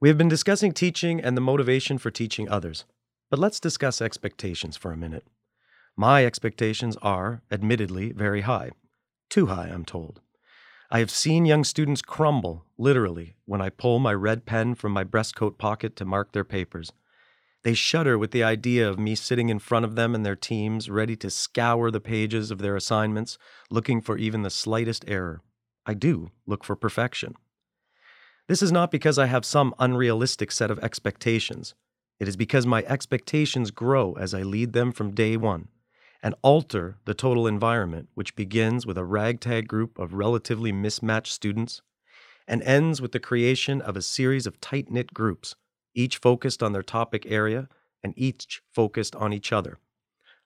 We 0.00 0.10
have 0.10 0.18
been 0.18 0.28
discussing 0.28 0.72
teaching 0.72 1.18
and 1.18 1.34
the 1.34 1.40
motivation 1.40 1.96
for 1.96 2.10
teaching 2.10 2.46
others, 2.46 2.84
but 3.30 3.38
let's 3.38 3.60
discuss 3.60 4.00
expectations 4.00 4.76
for 4.76 4.92
a 4.92 4.96
minute. 4.96 5.24
My 5.96 6.24
expectations 6.24 6.96
are, 7.02 7.42
admittedly, 7.50 8.12
very 8.12 8.42
high. 8.42 8.70
Too 9.28 9.46
high, 9.46 9.68
I'm 9.68 9.84
told. 9.84 10.20
I 10.90 11.00
have 11.00 11.10
seen 11.10 11.44
young 11.44 11.64
students 11.64 12.00
crumble, 12.00 12.64
literally, 12.78 13.34
when 13.44 13.60
I 13.60 13.68
pull 13.68 13.98
my 13.98 14.14
red 14.14 14.46
pen 14.46 14.74
from 14.74 14.92
my 14.92 15.04
breastcoat 15.04 15.58
pocket 15.58 15.96
to 15.96 16.04
mark 16.04 16.32
their 16.32 16.44
papers. 16.44 16.92
They 17.62 17.74
shudder 17.74 18.16
with 18.16 18.30
the 18.30 18.44
idea 18.44 18.88
of 18.88 18.98
me 18.98 19.14
sitting 19.14 19.48
in 19.48 19.58
front 19.58 19.84
of 19.84 19.96
them 19.96 20.14
and 20.14 20.24
their 20.24 20.36
teams, 20.36 20.88
ready 20.88 21.16
to 21.16 21.28
scour 21.28 21.90
the 21.90 22.00
pages 22.00 22.50
of 22.50 22.58
their 22.58 22.76
assignments, 22.76 23.36
looking 23.70 24.00
for 24.00 24.16
even 24.16 24.42
the 24.42 24.50
slightest 24.50 25.04
error. 25.06 25.42
I 25.84 25.94
do 25.94 26.30
look 26.46 26.64
for 26.64 26.76
perfection. 26.76 27.34
This 28.46 28.62
is 28.62 28.72
not 28.72 28.90
because 28.90 29.18
I 29.18 29.26
have 29.26 29.44
some 29.44 29.74
unrealistic 29.78 30.52
set 30.52 30.70
of 30.70 30.78
expectations. 30.78 31.74
It 32.18 32.28
is 32.28 32.36
because 32.36 32.66
my 32.66 32.82
expectations 32.84 33.70
grow 33.70 34.14
as 34.14 34.34
I 34.34 34.42
lead 34.42 34.72
them 34.72 34.92
from 34.92 35.14
day 35.14 35.36
one 35.36 35.68
and 36.22 36.34
alter 36.42 36.96
the 37.04 37.14
total 37.14 37.46
environment, 37.46 38.08
which 38.14 38.34
begins 38.34 38.84
with 38.84 38.98
a 38.98 39.04
ragtag 39.04 39.68
group 39.68 39.98
of 39.98 40.14
relatively 40.14 40.72
mismatched 40.72 41.32
students 41.32 41.80
and 42.48 42.62
ends 42.62 43.00
with 43.00 43.12
the 43.12 43.20
creation 43.20 43.80
of 43.80 43.96
a 43.96 44.02
series 44.02 44.46
of 44.46 44.60
tight 44.60 44.90
knit 44.90 45.14
groups, 45.14 45.54
each 45.94 46.16
focused 46.16 46.62
on 46.62 46.72
their 46.72 46.82
topic 46.82 47.24
area 47.26 47.68
and 48.02 48.14
each 48.16 48.62
focused 48.72 49.14
on 49.16 49.32
each 49.32 49.52
other. 49.52 49.78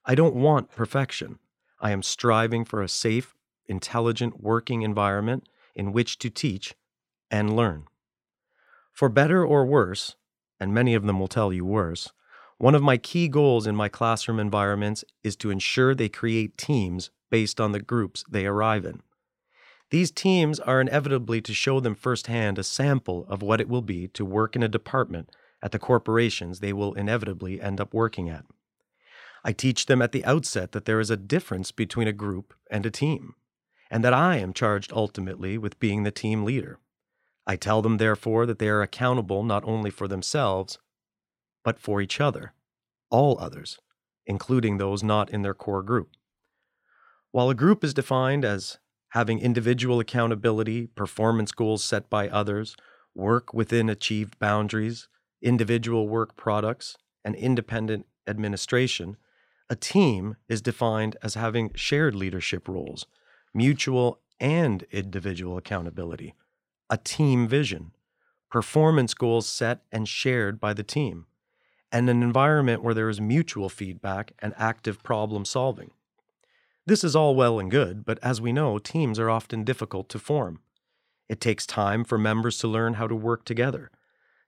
I 0.04 0.14
don't 0.14 0.34
want 0.34 0.74
perfection. 0.74 1.38
I 1.80 1.92
am 1.92 2.02
striving 2.02 2.64
for 2.64 2.82
a 2.82 2.88
safe, 2.88 3.34
intelligent 3.66 4.42
working 4.42 4.82
environment 4.82 5.48
in 5.74 5.92
which 5.92 6.18
to 6.18 6.28
teach 6.28 6.74
and 7.30 7.56
learn. 7.56 7.84
For 8.92 9.08
better 9.08 9.44
or 9.44 9.64
worse, 9.64 10.16
and 10.62 10.72
many 10.72 10.94
of 10.94 11.04
them 11.04 11.18
will 11.18 11.26
tell 11.26 11.52
you 11.52 11.64
worse, 11.64 12.12
one 12.56 12.76
of 12.76 12.82
my 12.82 12.96
key 12.96 13.26
goals 13.26 13.66
in 13.66 13.74
my 13.74 13.88
classroom 13.88 14.38
environments 14.38 15.04
is 15.24 15.34
to 15.34 15.50
ensure 15.50 15.92
they 15.92 16.08
create 16.08 16.56
teams 16.56 17.10
based 17.30 17.60
on 17.60 17.72
the 17.72 17.80
groups 17.80 18.24
they 18.30 18.46
arrive 18.46 18.84
in. 18.84 19.02
These 19.90 20.12
teams 20.12 20.60
are 20.60 20.80
inevitably 20.80 21.40
to 21.42 21.52
show 21.52 21.80
them 21.80 21.96
firsthand 21.96 22.60
a 22.60 22.62
sample 22.62 23.26
of 23.28 23.42
what 23.42 23.60
it 23.60 23.68
will 23.68 23.82
be 23.82 24.06
to 24.08 24.24
work 24.24 24.54
in 24.54 24.62
a 24.62 24.68
department 24.68 25.30
at 25.60 25.72
the 25.72 25.80
corporations 25.80 26.60
they 26.60 26.72
will 26.72 26.94
inevitably 26.94 27.60
end 27.60 27.80
up 27.80 27.92
working 27.92 28.30
at. 28.30 28.44
I 29.42 29.52
teach 29.52 29.86
them 29.86 30.00
at 30.00 30.12
the 30.12 30.24
outset 30.24 30.70
that 30.70 30.84
there 30.84 31.00
is 31.00 31.10
a 31.10 31.16
difference 31.16 31.72
between 31.72 32.06
a 32.06 32.12
group 32.12 32.54
and 32.70 32.86
a 32.86 32.90
team, 32.90 33.34
and 33.90 34.04
that 34.04 34.14
I 34.14 34.36
am 34.36 34.52
charged 34.52 34.92
ultimately 34.92 35.58
with 35.58 35.80
being 35.80 36.04
the 36.04 36.12
team 36.12 36.44
leader. 36.44 36.78
I 37.46 37.56
tell 37.56 37.82
them, 37.82 37.96
therefore, 37.96 38.46
that 38.46 38.58
they 38.58 38.68
are 38.68 38.82
accountable 38.82 39.42
not 39.42 39.64
only 39.64 39.90
for 39.90 40.06
themselves, 40.06 40.78
but 41.64 41.78
for 41.78 42.00
each 42.00 42.20
other, 42.20 42.54
all 43.10 43.38
others, 43.38 43.78
including 44.26 44.78
those 44.78 45.02
not 45.02 45.30
in 45.30 45.42
their 45.42 45.54
core 45.54 45.82
group. 45.82 46.10
While 47.30 47.50
a 47.50 47.54
group 47.54 47.82
is 47.82 47.94
defined 47.94 48.44
as 48.44 48.78
having 49.10 49.38
individual 49.38 50.00
accountability, 50.00 50.86
performance 50.88 51.52
goals 51.52 51.84
set 51.84 52.08
by 52.08 52.28
others, 52.28 52.76
work 53.14 53.52
within 53.52 53.88
achieved 53.88 54.38
boundaries, 54.38 55.08
individual 55.42 56.08
work 56.08 56.36
products, 56.36 56.96
and 57.24 57.34
independent 57.34 58.06
administration, 58.26 59.16
a 59.68 59.76
team 59.76 60.36
is 60.48 60.62
defined 60.62 61.16
as 61.22 61.34
having 61.34 61.70
shared 61.74 62.14
leadership 62.14 62.68
roles, 62.68 63.06
mutual 63.54 64.20
and 64.38 64.84
individual 64.90 65.56
accountability, 65.56 66.34
a 66.92 66.98
team 66.98 67.48
vision, 67.48 67.90
performance 68.50 69.14
goals 69.14 69.48
set 69.48 69.80
and 69.90 70.06
shared 70.06 70.60
by 70.60 70.74
the 70.74 70.82
team, 70.82 71.24
and 71.90 72.10
an 72.10 72.22
environment 72.22 72.82
where 72.82 72.92
there 72.92 73.08
is 73.08 73.18
mutual 73.18 73.70
feedback 73.70 74.32
and 74.40 74.52
active 74.58 75.02
problem 75.02 75.46
solving. 75.46 75.90
This 76.84 77.02
is 77.02 77.16
all 77.16 77.34
well 77.34 77.58
and 77.58 77.70
good, 77.70 78.04
but 78.04 78.18
as 78.22 78.42
we 78.42 78.52
know, 78.52 78.76
teams 78.76 79.18
are 79.18 79.30
often 79.30 79.64
difficult 79.64 80.10
to 80.10 80.18
form. 80.18 80.60
It 81.30 81.40
takes 81.40 81.64
time 81.64 82.04
for 82.04 82.18
members 82.18 82.58
to 82.58 82.68
learn 82.68 82.94
how 82.94 83.06
to 83.06 83.16
work 83.16 83.46
together, 83.46 83.90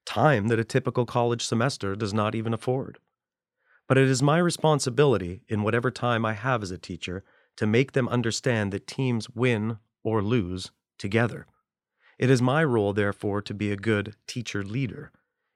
time 0.05 0.49
that 0.49 0.61
a 0.61 0.65
typical 0.65 1.07
college 1.07 1.47
semester 1.47 1.97
does 1.97 2.13
not 2.13 2.35
even 2.35 2.53
afford. 2.53 2.99
But 3.89 3.97
it 3.97 4.11
is 4.11 4.23
my 4.23 4.37
responsibility, 4.37 5.41
in 5.49 5.63
whatever 5.63 5.91
time 5.91 6.27
I 6.27 6.35
have 6.35 6.63
as 6.63 6.71
a 6.71 6.77
teacher, 6.77 7.25
to 7.57 7.67
make 7.67 7.93
them 7.93 8.07
understand 8.07 8.71
that 8.73 8.87
teams 8.87 9.31
win 9.31 9.79
or 10.03 10.21
lose 10.21 10.73
together. 10.99 11.47
It 12.19 12.31
is 12.31 12.41
my 12.41 12.63
role, 12.63 12.93
therefore, 12.93 13.43
to 13.43 13.55
be 13.55 13.73
a 13.73 13.77
good 13.77 14.15
teacher 14.27 14.63
leader. 14.63 15.11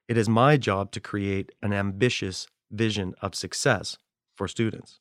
It 0.08 0.16
is 0.16 0.28
my 0.28 0.56
job 0.56 0.90
to 0.92 1.00
create 1.00 1.52
an 1.62 1.72
ambitious 1.72 2.46
vision 2.70 3.14
of 3.20 3.34
success 3.34 3.98
for 4.34 4.48
students. 4.48 5.00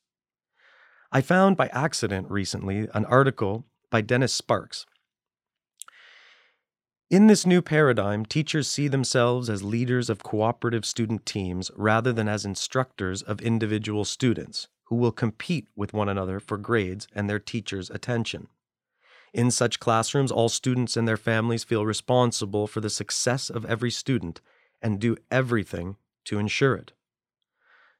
I 1.10 1.20
found 1.22 1.56
by 1.56 1.68
accident 1.68 2.30
recently 2.30 2.88
an 2.92 3.04
article 3.06 3.64
by 3.90 4.02
Dennis 4.02 4.32
Sparks. 4.32 4.84
In 7.10 7.26
this 7.26 7.46
new 7.46 7.62
paradigm, 7.62 8.26
teachers 8.26 8.68
see 8.68 8.86
themselves 8.86 9.48
as 9.48 9.62
leaders 9.62 10.10
of 10.10 10.22
cooperative 10.22 10.84
student 10.84 11.24
teams 11.24 11.70
rather 11.74 12.12
than 12.12 12.28
as 12.28 12.44
instructors 12.44 13.22
of 13.22 13.40
individual 13.40 14.04
students 14.04 14.68
who 14.84 14.96
will 14.96 15.12
compete 15.12 15.68
with 15.74 15.94
one 15.94 16.10
another 16.10 16.38
for 16.38 16.58
grades 16.58 17.08
and 17.14 17.28
their 17.28 17.38
teachers' 17.38 17.88
attention. 17.88 18.48
In 19.32 19.50
such 19.50 19.80
classrooms, 19.80 20.32
all 20.32 20.48
students 20.48 20.96
and 20.96 21.06
their 21.06 21.16
families 21.16 21.64
feel 21.64 21.84
responsible 21.84 22.66
for 22.66 22.80
the 22.80 22.90
success 22.90 23.50
of 23.50 23.64
every 23.66 23.90
student 23.90 24.40
and 24.80 25.00
do 25.00 25.16
everything 25.30 25.96
to 26.24 26.38
ensure 26.38 26.74
it. 26.74 26.92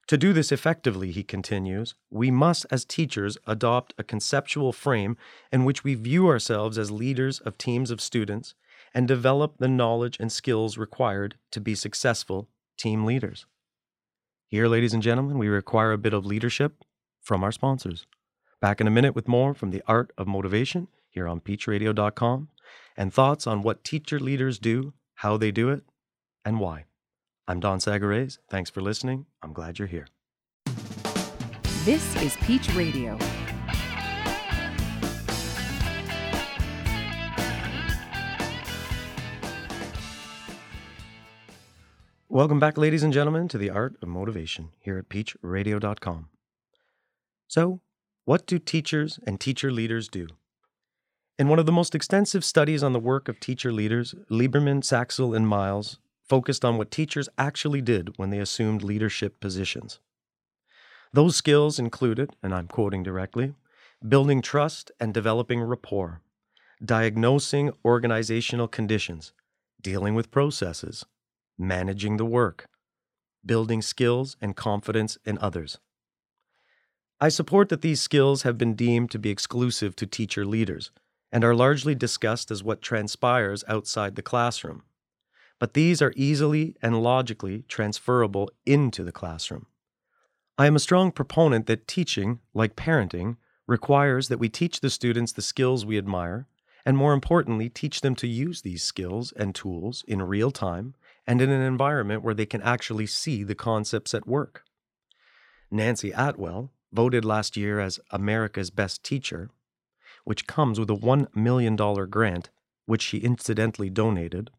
To 0.08 0.16
do 0.16 0.32
this 0.32 0.50
effectively, 0.50 1.12
he 1.12 1.22
continues, 1.22 1.94
we 2.08 2.30
must, 2.30 2.64
as 2.70 2.86
teachers, 2.86 3.36
adopt 3.46 3.92
a 3.98 4.04
conceptual 4.04 4.72
frame 4.72 5.18
in 5.52 5.66
which 5.66 5.84
we 5.84 5.94
view 5.94 6.28
ourselves 6.28 6.78
as 6.78 6.90
leaders 6.90 7.40
of 7.40 7.58
teams 7.58 7.90
of 7.90 8.00
students 8.00 8.54
and 8.94 9.06
develop 9.06 9.58
the 9.58 9.68
knowledge 9.68 10.16
and 10.18 10.32
skills 10.32 10.78
required 10.78 11.36
to 11.50 11.60
be 11.60 11.74
successful 11.74 12.48
team 12.78 13.04
leaders. 13.04 13.44
Here, 14.46 14.66
ladies 14.66 14.94
and 14.94 15.02
gentlemen, 15.02 15.36
we 15.36 15.48
require 15.48 15.92
a 15.92 15.98
bit 15.98 16.14
of 16.14 16.24
leadership 16.24 16.84
from 17.20 17.44
our 17.44 17.52
sponsors. 17.52 18.06
Back 18.62 18.80
in 18.80 18.86
a 18.86 18.90
minute 18.90 19.14
with 19.14 19.28
more 19.28 19.52
from 19.52 19.72
the 19.72 19.82
art 19.86 20.10
of 20.16 20.26
motivation 20.26 20.88
here 21.10 21.28
on 21.28 21.40
peachradio.com 21.40 22.48
and 22.96 23.12
thoughts 23.12 23.46
on 23.46 23.62
what 23.62 23.84
teacher 23.84 24.18
leaders 24.18 24.58
do, 24.58 24.92
how 25.16 25.36
they 25.36 25.50
do 25.50 25.70
it, 25.70 25.82
and 26.44 26.60
why. 26.60 26.84
I'm 27.46 27.60
Don 27.60 27.78
Sagares. 27.78 28.38
Thanks 28.50 28.70
for 28.70 28.80
listening. 28.80 29.26
I'm 29.42 29.52
glad 29.52 29.78
you're 29.78 29.88
here. 29.88 30.06
This 31.84 32.14
is 32.22 32.36
Peach 32.38 32.74
Radio. 32.74 33.18
Welcome 42.30 42.60
back, 42.60 42.76
ladies 42.76 43.02
and 43.02 43.12
gentlemen, 43.12 43.48
to 43.48 43.58
the 43.58 43.70
art 43.70 43.96
of 44.02 44.08
motivation 44.08 44.68
here 44.78 44.98
at 44.98 45.08
peachradio.com. 45.08 46.28
So, 47.46 47.80
what 48.26 48.46
do 48.46 48.58
teachers 48.58 49.18
and 49.26 49.40
teacher 49.40 49.72
leaders 49.72 50.08
do? 50.08 50.28
In 51.38 51.46
one 51.46 51.60
of 51.60 51.66
the 51.66 51.72
most 51.72 51.94
extensive 51.94 52.44
studies 52.44 52.82
on 52.82 52.92
the 52.92 52.98
work 52.98 53.28
of 53.28 53.38
teacher 53.38 53.70
leaders, 53.70 54.12
Lieberman, 54.28 54.82
Saxl, 54.82 55.36
and 55.36 55.46
Miles 55.46 56.00
focused 56.28 56.64
on 56.64 56.76
what 56.76 56.90
teachers 56.90 57.28
actually 57.38 57.80
did 57.80 58.18
when 58.18 58.30
they 58.30 58.40
assumed 58.40 58.82
leadership 58.82 59.38
positions. 59.38 60.00
Those 61.12 61.36
skills 61.36 61.78
included, 61.78 62.34
and 62.42 62.52
I'm 62.52 62.66
quoting 62.66 63.04
directly, 63.04 63.54
building 64.06 64.42
trust 64.42 64.90
and 64.98 65.14
developing 65.14 65.60
rapport, 65.60 66.22
diagnosing 66.84 67.70
organizational 67.84 68.66
conditions, 68.66 69.32
dealing 69.80 70.16
with 70.16 70.32
processes, 70.32 71.06
managing 71.56 72.16
the 72.16 72.26
work, 72.26 72.66
building 73.46 73.80
skills 73.80 74.36
and 74.40 74.56
confidence 74.56 75.18
in 75.24 75.38
others. 75.38 75.78
I 77.20 77.28
support 77.28 77.68
that 77.68 77.82
these 77.82 78.00
skills 78.00 78.42
have 78.42 78.58
been 78.58 78.74
deemed 78.74 79.12
to 79.12 79.20
be 79.20 79.30
exclusive 79.30 79.94
to 79.96 80.06
teacher 80.06 80.44
leaders 80.44 80.90
and 81.30 81.44
are 81.44 81.54
largely 81.54 81.94
discussed 81.94 82.50
as 82.50 82.62
what 82.62 82.82
transpires 82.82 83.64
outside 83.68 84.16
the 84.16 84.22
classroom 84.22 84.82
but 85.58 85.74
these 85.74 86.00
are 86.00 86.12
easily 86.16 86.76
and 86.80 87.02
logically 87.02 87.64
transferable 87.68 88.50
into 88.64 89.02
the 89.02 89.12
classroom. 89.12 89.66
I 90.56 90.66
am 90.66 90.76
a 90.76 90.80
strong 90.80 91.12
proponent 91.12 91.66
that 91.66 91.88
teaching, 91.88 92.40
like 92.54 92.76
parenting, 92.76 93.36
requires 93.66 94.28
that 94.28 94.38
we 94.38 94.48
teach 94.48 94.80
the 94.80 94.90
students 94.90 95.32
the 95.32 95.42
skills 95.42 95.84
we 95.84 95.98
admire, 95.98 96.46
and 96.86 96.96
more 96.96 97.12
importantly, 97.12 97.68
teach 97.68 98.00
them 98.00 98.14
to 98.16 98.26
use 98.26 98.62
these 98.62 98.82
skills 98.82 99.32
and 99.32 99.54
tools 99.54 100.04
in 100.08 100.22
real 100.22 100.50
time 100.50 100.94
and 101.26 101.42
in 101.42 101.50
an 101.50 101.60
environment 101.60 102.22
where 102.22 102.34
they 102.34 102.46
can 102.46 102.62
actually 102.62 103.06
see 103.06 103.42
the 103.42 103.54
concepts 103.54 104.14
at 104.14 104.26
work. 104.26 104.64
Nancy 105.70 106.12
Atwell, 106.12 106.72
voted 106.92 107.24
last 107.24 107.56
year 107.56 107.78
as 107.78 108.00
America's 108.10 108.70
Best 108.70 109.04
Teacher, 109.04 109.50
which 110.28 110.46
comes 110.46 110.78
with 110.78 110.90
a 110.90 110.94
$1 110.94 111.34
million 111.34 111.74
grant, 111.74 112.50
which 112.84 113.00
she 113.00 113.16
incidentally 113.16 113.88
donated, 113.88 114.50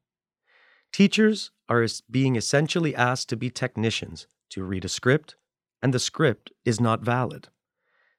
Teachers 0.91 1.51
are 1.69 1.85
being 2.09 2.35
essentially 2.35 2.95
asked 2.95 3.29
to 3.29 3.37
be 3.37 3.51
technicians, 3.51 4.25
to 4.49 4.63
read 4.63 4.83
a 4.83 4.89
script, 4.89 5.35
and 5.79 5.93
the 5.93 5.99
script 5.99 6.51
is 6.65 6.81
not 6.81 7.01
valid. 7.01 7.49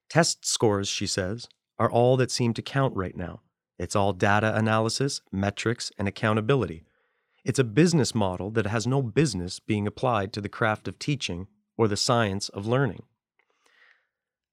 Test 0.09 0.47
scores, 0.47 0.87
she 0.87 1.09
says, 1.09 1.49
are 1.77 1.91
all 1.91 2.17
that 2.19 2.31
seem 2.31 2.55
to 2.55 2.63
count 2.63 2.95
right 2.95 3.17
now. 3.17 3.41
It's 3.81 3.97
all 3.97 4.13
data 4.13 4.55
analysis, 4.55 5.21
metrics, 5.33 5.91
and 5.99 6.07
accountability. 6.07 6.85
It's 7.45 7.59
a 7.59 7.65
business 7.65 8.15
model 8.15 8.53
that 8.53 8.69
has 8.69 8.87
no 8.87 9.03
business 9.03 9.59
being 9.59 9.89
applied 9.89 10.33
to 10.35 10.41
the 10.41 10.49
craft 10.49 10.87
of 10.87 11.01
teaching 11.01 11.49
or 11.77 11.89
the 11.89 11.97
science 11.97 12.49
of 12.51 12.65
learning. 12.65 13.03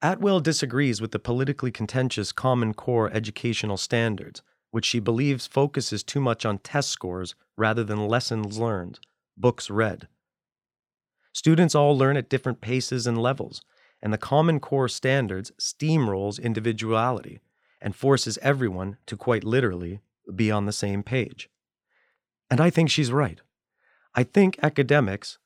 Atwell 0.01 0.41
disagrees 0.41 1.01
with 1.01 1.11
the 1.11 1.17
politically 1.19 1.71
contentious 1.71 2.31
Common 2.31 2.75
Core 2.75 3.09
educational 3.11 3.77
standards, 3.77 4.43
which 4.69 4.85
she 4.85 4.99
believes 4.99 5.47
focuses 5.47 6.03
too 6.03 6.19
much 6.19 6.45
on 6.45 6.59
test 6.59 6.89
scores 6.89 7.33
rather 7.57 7.83
than 7.83 8.07
lessons 8.07 8.59
learned, 8.59 8.99
books 9.35 9.71
read. 9.71 10.07
Students 11.33 11.73
all 11.73 11.97
learn 11.97 12.15
at 12.15 12.29
different 12.29 12.61
paces 12.61 13.07
and 13.07 13.17
levels, 13.17 13.61
and 13.99 14.13
the 14.13 14.19
Common 14.19 14.59
Core 14.59 14.87
standards 14.87 15.51
steamrolls 15.59 16.39
individuality 16.39 17.39
and 17.81 17.95
forces 17.95 18.37
everyone 18.43 18.97
to 19.07 19.17
quite 19.17 19.43
literally 19.43 20.01
be 20.35 20.51
on 20.51 20.67
the 20.67 20.71
same 20.71 21.01
page. 21.01 21.49
And 22.51 22.61
I 22.61 22.69
think 22.69 22.91
she's 22.91 23.11
right. 23.11 23.41
I 24.13 24.23
think 24.23 24.59
academics, 24.61 25.39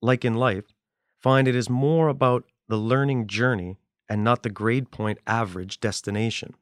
like 0.00 0.24
in 0.24 0.34
life, 0.34 0.72
find 1.20 1.46
it 1.46 1.54
is 1.54 1.68
more 1.68 2.08
about 2.08 2.44
the 2.68 2.78
learning 2.78 3.26
journey 3.26 3.76
and 4.12 4.22
not 4.22 4.42
the 4.42 4.50
grade 4.50 4.90
point 4.90 5.18
average 5.26 5.80
destination. 5.80 6.54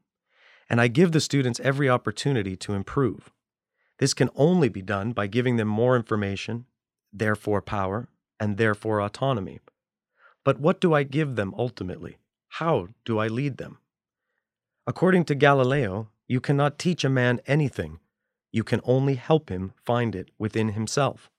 and 0.71 0.81
I 0.81 0.87
give 0.87 1.11
the 1.11 1.21
students 1.21 1.59
every 1.61 1.89
opportunity 1.91 2.57
to 2.59 2.75
improve. 2.75 3.31
This 3.99 4.15
can 4.15 4.31
only 4.37 4.69
be 4.69 4.83
done 4.83 5.11
by 5.11 5.27
giving 5.27 5.57
them 5.57 5.67
more 5.67 5.97
information, 5.97 6.67
therefore 7.13 7.61
power, 7.61 8.09
and 8.39 8.57
therefore 8.57 9.03
autonomy. 9.03 9.59
But 10.45 10.61
what 10.61 10.81
do 10.81 10.95
I 10.95 11.03
give 11.03 11.35
them 11.35 11.53
ultimately? 11.59 12.19
How 12.61 12.87
do 13.05 13.19
I 13.19 13.27
lead 13.27 13.59
them? 13.59 13.79
According 14.87 15.25
to 15.25 15.35
Galileo, 15.35 16.09
you 16.29 16.41
cannot 16.41 16.79
teach 16.79 17.05
a 17.05 17.11
man 17.11 17.41
anything. 17.47 17.99
You 18.53 18.63
can 18.63 18.81
only 18.85 19.17
help 19.17 19.51
him 19.51 19.73
find 19.85 20.15
it 20.15 20.31
within 20.39 20.71
himself. 20.71 21.31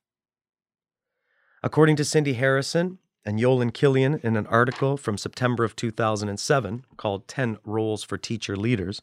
According 1.63 1.95
to 1.95 2.05
Cindy 2.05 2.33
Harrison 2.33 2.99
and 3.25 3.39
Joellen 3.39 3.71
Killion 3.71 4.23
in 4.23 4.35
an 4.35 4.47
article 4.47 4.97
from 4.97 5.17
September 5.17 5.63
of 5.63 5.75
2007 5.75 6.85
called 6.97 7.27
10 7.27 7.57
Roles 7.63 8.03
for 8.03 8.17
Teacher 8.17 8.55
Leaders, 8.55 9.01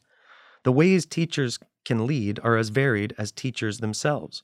the 0.63 0.71
ways 0.71 1.05
teachers 1.05 1.59
can 1.85 2.05
lead 2.05 2.39
are 2.43 2.57
as 2.57 2.69
varied 2.69 3.13
as 3.17 3.31
teachers 3.31 3.79
themselves. 3.79 4.43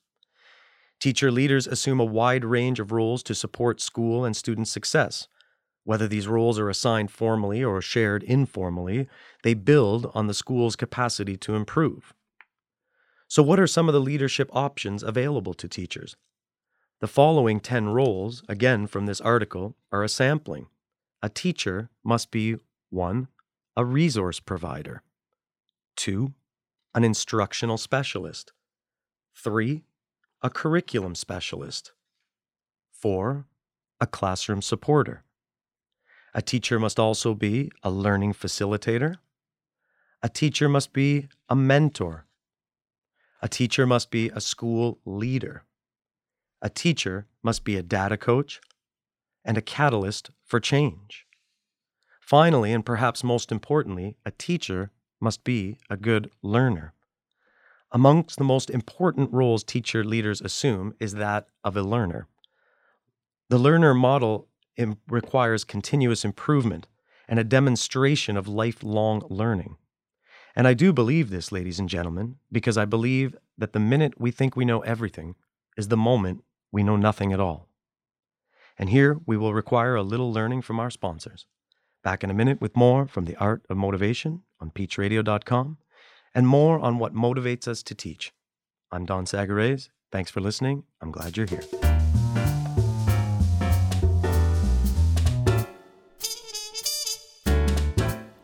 Teacher 1.00 1.30
leaders 1.30 1.68
assume 1.68 2.00
a 2.00 2.06
wide 2.06 2.46
range 2.46 2.80
of 2.80 2.92
roles 2.92 3.22
to 3.24 3.36
support 3.36 3.82
school 3.82 4.24
and 4.24 4.36
student 4.36 4.68
success, 4.68 5.28
whether 5.84 6.08
these 6.08 6.28
roles 6.28 6.58
are 6.58 6.70
assigned 6.70 7.12
formally 7.12 7.64
or 7.64 7.82
shared 7.82 8.24
informally, 8.24 9.08
they 9.44 9.54
build 9.54 10.10
on 10.16 10.28
the 10.28 10.34
school's 10.34 10.76
capacity 10.76 11.38
to 11.38 11.56
improve. 11.56 12.14
So, 13.28 13.44
what 13.44 13.60
are 13.60 13.68
some 13.68 13.88
of 13.88 13.94
the 13.94 14.02
leadership 14.02 14.50
options 14.54 15.04
available 15.04 15.54
to 15.54 15.68
teachers? 15.68 16.16
The 17.02 17.08
following 17.08 17.60
10 17.60 17.90
roles, 17.90 18.44
again 18.48 18.88
from 18.88 19.06
this 19.06 19.22
article, 19.22 19.76
are 19.92 20.04
a 20.04 20.10
sampling. 20.10 20.68
A 21.22 21.30
teacher 21.30 21.90
must 22.04 22.32
be 22.32 22.58
1. 22.90 23.28
A 23.78 23.86
resource 23.86 24.40
provider, 24.40 25.04
2. 25.98 26.34
An 26.94 27.04
instructional 27.04 27.78
specialist, 27.78 28.54
3. 29.36 29.84
A 30.42 30.50
curriculum 30.50 31.16
specialist, 31.16 31.92
4. 32.92 33.46
A 34.00 34.08
classroom 34.08 34.62
supporter, 34.62 35.26
a 36.36 36.42
teacher 36.42 36.80
must 36.80 37.00
also 37.00 37.34
be 37.34 37.72
a 37.82 37.90
learning 37.90 38.34
facilitator. 38.34 39.20
A 40.22 40.28
teacher 40.28 40.68
must 40.68 40.92
be 40.92 41.30
a 41.48 41.56
mentor. 41.56 42.26
A 43.42 43.48
teacher 43.48 43.88
must 43.88 44.12
be 44.12 44.30
a 44.30 44.42
school 44.42 45.00
leader. 45.06 45.64
A 46.66 46.70
teacher 46.70 47.28
must 47.44 47.64
be 47.64 47.76
a 47.76 47.84
data 47.84 48.18
coach 48.18 48.60
and 49.44 49.56
a 49.56 49.62
catalyst 49.62 50.32
for 50.44 50.60
change. 50.60 51.28
Finally, 52.20 52.74
and 52.74 52.84
perhaps 52.84 53.24
most 53.24 53.52
importantly, 53.52 54.18
a 54.26 54.32
teacher 54.32 54.90
must 55.22 55.44
be 55.44 55.78
a 55.92 55.96
good 55.96 56.32
learner. 56.42 56.96
Amongst 57.92 58.40
the 58.40 58.44
most 58.44 58.72
important 58.72 59.32
roles 59.32 59.64
teacher 59.64 60.04
leaders 60.04 60.42
assume 60.42 60.96
is 61.00 61.14
that 61.14 61.46
of 61.64 61.78
a 61.78 61.84
learner. 61.84 62.28
The 63.50 63.60
learner 63.60 63.94
model 63.94 64.48
requires 65.08 65.64
continuous 65.64 66.26
improvement 66.26 66.88
and 67.28 67.38
a 67.38 67.44
demonstration 67.44 68.36
of 68.36 68.48
lifelong 68.48 69.22
learning. 69.30 69.78
And 70.56 70.68
I 70.68 70.74
do 70.74 70.92
believe 70.92 71.30
this, 71.30 71.52
ladies 71.52 71.78
and 71.78 71.88
gentlemen, 71.88 72.38
because 72.52 72.76
I 72.76 72.86
believe 72.86 73.36
that 73.56 73.74
the 73.74 73.80
minute 73.80 74.20
we 74.20 74.32
think 74.32 74.56
we 74.56 74.66
know 74.66 74.80
everything 74.80 75.36
is 75.78 75.90
the 75.90 75.98
moment 75.98 76.44
we 76.76 76.84
know 76.84 76.98
nothing 76.98 77.32
at 77.32 77.40
all. 77.40 77.70
And 78.78 78.90
here 78.90 79.22
we 79.26 79.38
will 79.38 79.54
require 79.54 79.96
a 79.96 80.04
little 80.04 80.34
learning 80.34 80.62
from 80.62 80.78
our 80.78 80.90
sponsors. 80.90 81.46
Back 82.04 82.22
in 82.22 82.30
a 82.30 82.34
minute 82.34 82.60
with 82.60 82.76
more 82.76 83.08
from 83.08 83.24
the 83.24 83.38
art 83.38 83.66
of 83.70 83.78
motivation 83.78 84.42
on 84.60 84.72
peachradio.com 84.72 85.78
and 86.36 86.46
more 86.46 86.78
on 86.80 87.00
what 87.00 87.16
motivates 87.16 87.66
us 87.66 87.82
to 87.84 87.96
teach. 87.96 88.34
I'm 88.92 89.06
Don 89.06 89.24
Sagarez. 89.26 89.88
Thanks 90.12 90.30
for 90.30 90.42
listening. 90.42 90.84
I'm 91.02 91.14
glad 91.14 91.38
you're 91.38 91.48
here. 91.48 91.64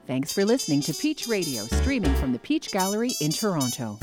Thanks 0.07 0.31
for 0.31 0.45
listening 0.45 0.79
to 0.83 0.93
Peach 0.93 1.27
Radio, 1.27 1.63
streaming 1.63 2.15
from 2.15 2.31
the 2.31 2.39
Peach 2.39 2.71
Gallery 2.71 3.11
in 3.19 3.31
Toronto. 3.31 3.99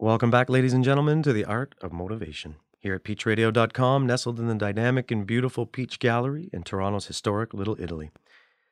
Welcome 0.00 0.30
back, 0.30 0.48
ladies 0.48 0.74
and 0.74 0.84
gentlemen, 0.84 1.24
to 1.24 1.32
the 1.32 1.44
Art 1.44 1.74
of 1.82 1.92
Motivation. 1.92 2.54
Here 2.78 2.94
at 2.94 3.02
peachradio.com, 3.02 4.06
nestled 4.06 4.38
in 4.38 4.46
the 4.46 4.54
dynamic 4.54 5.10
and 5.10 5.26
beautiful 5.26 5.66
Peach 5.66 5.98
Gallery 5.98 6.48
in 6.52 6.62
Toronto's 6.62 7.08
historic 7.08 7.52
Little 7.52 7.76
Italy. 7.80 8.12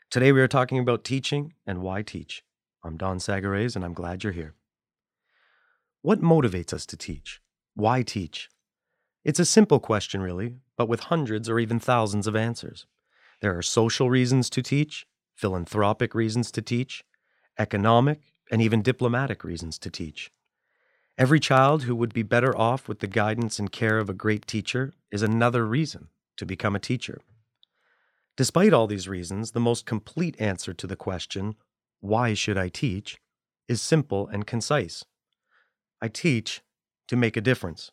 Today 0.08 0.30
we 0.30 0.40
are 0.40 0.46
talking 0.46 0.78
about 0.78 1.02
teaching 1.02 1.54
and 1.66 1.82
why 1.82 2.02
teach. 2.02 2.44
I'm 2.84 2.96
Don 2.96 3.18
Sagarez, 3.18 3.74
and 3.74 3.84
I'm 3.84 3.92
glad 3.92 4.22
you're 4.22 4.34
here. 4.34 4.54
What 6.00 6.20
motivates 6.20 6.72
us 6.72 6.86
to 6.86 6.96
teach? 6.96 7.40
Why 7.74 8.02
teach? 8.02 8.48
It's 9.24 9.40
a 9.40 9.44
simple 9.44 9.80
question, 9.80 10.22
really, 10.22 10.54
but 10.76 10.88
with 10.88 11.00
hundreds 11.00 11.50
or 11.50 11.58
even 11.58 11.80
thousands 11.80 12.28
of 12.28 12.36
answers. 12.36 12.86
There 13.40 13.58
are 13.58 13.62
social 13.62 14.10
reasons 14.10 14.48
to 14.50 14.62
teach, 14.62 15.08
philanthropic 15.34 16.14
reasons 16.14 16.52
to 16.52 16.62
teach, 16.62 17.02
economic, 17.58 18.20
and 18.52 18.62
even 18.62 18.80
diplomatic 18.80 19.42
reasons 19.42 19.76
to 19.80 19.90
teach. 19.90 20.30
Every 21.18 21.40
child 21.40 21.84
who 21.84 21.96
would 21.96 22.12
be 22.12 22.22
better 22.22 22.56
off 22.56 22.88
with 22.88 22.98
the 22.98 23.06
guidance 23.06 23.58
and 23.58 23.72
care 23.72 23.98
of 23.98 24.10
a 24.10 24.14
great 24.14 24.46
teacher 24.46 24.92
is 25.10 25.22
another 25.22 25.66
reason 25.66 26.08
to 26.36 26.44
become 26.44 26.76
a 26.76 26.80
teacher. 26.80 27.22
Despite 28.36 28.74
all 28.74 28.86
these 28.86 29.08
reasons, 29.08 29.52
the 29.52 29.60
most 29.60 29.86
complete 29.86 30.38
answer 30.38 30.74
to 30.74 30.86
the 30.86 30.94
question, 30.94 31.54
why 32.00 32.34
should 32.34 32.58
I 32.58 32.68
teach, 32.68 33.16
is 33.66 33.80
simple 33.80 34.28
and 34.28 34.46
concise. 34.46 35.06
I 36.02 36.08
teach 36.08 36.60
to 37.08 37.16
make 37.16 37.38
a 37.38 37.40
difference. 37.40 37.90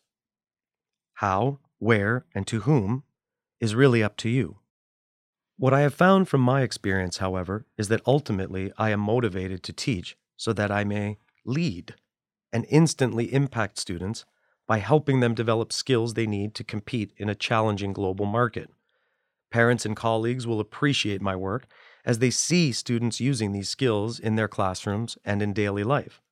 How, 1.14 1.60
where, 1.78 2.26
and 2.34 2.46
to 2.48 2.60
whom 2.60 3.04
is 3.58 3.74
really 3.74 4.02
up 4.02 4.18
to 4.18 4.28
you. 4.28 4.58
What 5.56 5.72
I 5.72 5.80
have 5.80 5.94
found 5.94 6.28
from 6.28 6.42
my 6.42 6.60
experience, 6.60 7.18
however, 7.18 7.64
is 7.78 7.88
that 7.88 8.02
ultimately 8.06 8.70
I 8.76 8.90
am 8.90 9.00
motivated 9.00 9.62
to 9.62 9.72
teach 9.72 10.18
so 10.36 10.52
that 10.52 10.70
I 10.70 10.84
may 10.84 11.16
lead 11.46 11.94
and 12.54 12.64
instantly 12.70 13.34
impact 13.34 13.78
students 13.78 14.24
by 14.66 14.78
helping 14.78 15.20
them 15.20 15.34
develop 15.34 15.72
skills 15.72 16.14
they 16.14 16.26
need 16.26 16.54
to 16.54 16.64
compete 16.64 17.12
in 17.18 17.28
a 17.28 17.34
challenging 17.34 17.92
global 17.92 18.24
market. 18.24 18.70
Parents 19.50 19.84
and 19.84 19.96
colleagues 19.96 20.46
will 20.46 20.60
appreciate 20.60 21.20
my 21.20 21.34
work 21.34 21.66
as 22.06 22.20
they 22.20 22.30
see 22.30 22.70
students 22.70 23.20
using 23.20 23.52
these 23.52 23.68
skills 23.68 24.18
in 24.18 24.36
their 24.36 24.48
classrooms 24.48 25.18
and 25.24 25.42
in 25.42 25.52
daily 25.52 25.82
life. 25.82 26.22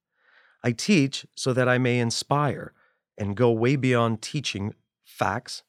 I 0.63 0.73
teach 0.73 1.27
so 1.35 1.53
that 1.53 1.69
I 1.69 1.79
may 1.79 1.99
inspire 1.99 2.73
and 3.19 3.37
go 3.37 3.51
way 3.51 3.77
beyond 3.77 4.23
teaching 4.23 4.75
facts 5.05 5.65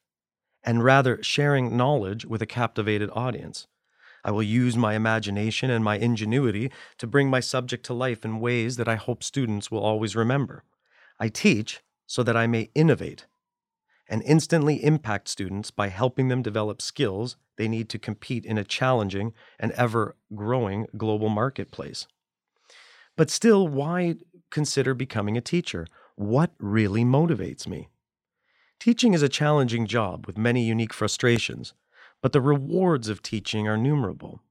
and 0.63 0.83
rather 0.83 1.21
sharing 1.23 1.75
knowledge 1.75 2.25
with 2.25 2.41
a 2.41 2.45
captivated 2.45 3.09
audience. 3.13 3.67
I 4.23 4.31
will 4.31 4.43
use 4.43 4.77
my 4.77 4.95
imagination 4.95 5.69
and 5.69 5.83
my 5.83 5.97
ingenuity 5.97 6.71
to 6.97 7.07
bring 7.07 7.29
my 7.29 7.39
subject 7.39 7.85
to 7.87 7.93
life 7.93 8.23
in 8.23 8.39
ways 8.39 8.77
that 8.77 8.87
I 8.87 8.95
hope 8.95 9.23
students 9.23 9.69
will 9.69 9.83
always 9.83 10.15
remember. 10.15 10.63
I 11.19 11.27
teach 11.27 11.81
so 12.07 12.23
that 12.23 12.37
I 12.37 12.47
may 12.47 12.69
innovate 12.73 13.25
and 14.07 14.21
instantly 14.23 14.83
impact 14.83 15.27
students 15.27 15.71
by 15.71 15.87
helping 15.87 16.27
them 16.27 16.41
develop 16.41 16.81
skills 16.81 17.37
they 17.57 17.67
need 17.67 17.89
to 17.89 17.99
compete 17.99 18.45
in 18.45 18.57
a 18.57 18.63
challenging 18.63 19.33
and 19.59 19.71
ever 19.73 20.15
growing 20.33 20.87
global 20.97 21.29
marketplace. 21.29 22.07
But 23.15 23.29
still, 23.29 23.67
why 23.67 24.15
consider 24.49 24.93
becoming 24.93 25.37
a 25.37 25.41
teacher? 25.41 25.87
What 26.15 26.51
really 26.59 27.03
motivates 27.03 27.67
me? 27.67 27.89
Teaching 28.79 29.13
is 29.13 29.21
a 29.21 29.29
challenging 29.29 29.87
job 29.87 30.25
with 30.25 30.37
many 30.37 30.65
unique 30.65 30.93
frustrations, 30.93 31.73
but 32.23 32.31
the 32.31 32.41
rewards 32.41 33.09
of 33.09 33.21
teaching 33.21 33.67
are 33.67 33.77
numerable. 33.77 34.41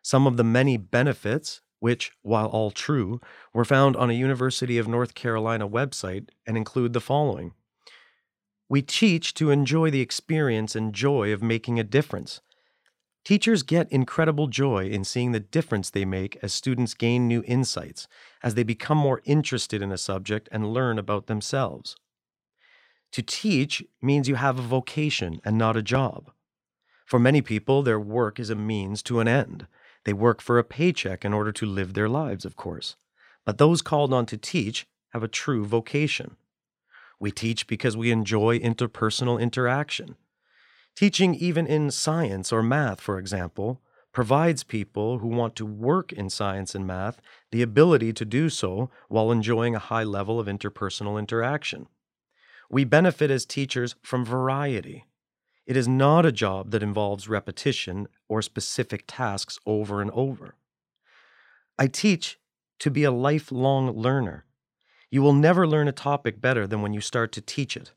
Some 0.00 0.26
of 0.26 0.38
the 0.38 0.44
many 0.44 0.78
benefits, 0.78 1.60
which, 1.78 2.10
while 2.22 2.46
all 2.46 2.70
true, 2.70 3.20
were 3.52 3.66
found 3.66 3.96
on 3.96 4.08
a 4.08 4.14
University 4.14 4.78
of 4.78 4.88
North 4.88 5.14
Carolina 5.14 5.68
website 5.68 6.30
and 6.46 6.56
include 6.56 6.94
the 6.94 7.00
following 7.02 7.52
We 8.68 8.80
teach 8.80 9.34
to 9.34 9.50
enjoy 9.50 9.90
the 9.90 10.00
experience 10.00 10.74
and 10.74 10.94
joy 10.94 11.34
of 11.34 11.42
making 11.42 11.78
a 11.78 11.84
difference. 11.84 12.40
Teachers 13.24 13.62
get 13.62 13.92
incredible 13.92 14.46
joy 14.46 14.86
in 14.86 15.04
seeing 15.04 15.32
the 15.32 15.38
difference 15.38 15.90
they 15.90 16.06
make 16.06 16.38
as 16.42 16.54
students 16.54 16.94
gain 16.94 17.28
new 17.28 17.44
insights, 17.46 18.08
as 18.42 18.54
they 18.54 18.62
become 18.64 18.98
more 18.98 19.20
interested 19.26 19.82
in 19.82 19.92
a 19.92 19.98
subject 19.98 20.48
and 20.50 20.72
learn 20.72 20.98
about 20.98 21.26
themselves. 21.26 21.94
To 23.12 23.22
teach 23.22 23.84
means 24.00 24.30
you 24.30 24.36
have 24.36 24.58
a 24.58 24.62
vocation 24.62 25.42
and 25.44 25.58
not 25.58 25.76
a 25.76 25.82
job. 25.82 26.32
For 27.04 27.18
many 27.18 27.42
people, 27.42 27.82
their 27.82 28.00
work 28.00 28.40
is 28.40 28.50
a 28.50 28.54
means 28.54 29.02
to 29.04 29.20
an 29.20 29.28
end. 29.28 29.66
They 30.04 30.12
work 30.12 30.40
for 30.40 30.58
a 30.58 30.64
paycheck 30.64 31.24
in 31.24 31.32
order 31.32 31.52
to 31.52 31.66
live 31.66 31.94
their 31.94 32.08
lives, 32.08 32.44
of 32.44 32.56
course. 32.56 32.96
But 33.44 33.58
those 33.58 33.82
called 33.82 34.12
on 34.12 34.26
to 34.26 34.36
teach 34.36 34.86
have 35.10 35.22
a 35.22 35.28
true 35.28 35.64
vocation. 35.64 36.36
We 37.20 37.30
teach 37.30 37.66
because 37.66 37.96
we 37.96 38.10
enjoy 38.10 38.58
interpersonal 38.58 39.40
interaction. 39.40 40.16
Teaching, 40.96 41.34
even 41.34 41.66
in 41.66 41.90
science 41.90 42.52
or 42.52 42.62
math, 42.62 43.00
for 43.00 43.18
example, 43.18 43.80
provides 44.12 44.62
people 44.62 45.18
who 45.18 45.28
want 45.28 45.56
to 45.56 45.64
work 45.64 46.12
in 46.12 46.28
science 46.28 46.74
and 46.74 46.86
math 46.86 47.20
the 47.50 47.62
ability 47.62 48.12
to 48.12 48.24
do 48.24 48.50
so 48.50 48.90
while 49.08 49.30
enjoying 49.30 49.74
a 49.74 49.80
high 49.80 50.04
level 50.04 50.38
of 50.38 50.46
interpersonal 50.46 51.18
interaction. 51.18 51.86
We 52.70 52.84
benefit 52.84 53.30
as 53.30 53.46
teachers 53.46 53.94
from 54.02 54.24
variety. 54.24 55.06
It 55.66 55.76
is 55.76 55.86
not 55.86 56.26
a 56.26 56.32
job 56.32 56.70
that 56.70 56.82
involves 56.82 57.28
repetition 57.28 58.08
or 58.28 58.42
specific 58.42 59.04
tasks 59.06 59.58
over 59.64 60.00
and 60.00 60.10
over. 60.10 60.56
I 61.78 61.86
teach 61.86 62.38
to 62.80 62.90
be 62.90 63.04
a 63.04 63.12
lifelong 63.12 63.96
learner. 63.96 64.44
You 65.10 65.22
will 65.22 65.34
never 65.34 65.66
learn 65.66 65.88
a 65.88 65.92
topic 65.92 66.40
better 66.40 66.66
than 66.66 66.82
when 66.82 66.92
you 66.92 67.00
start 67.00 67.32
to 67.32 67.40
teach 67.40 67.76
it. 67.76 67.92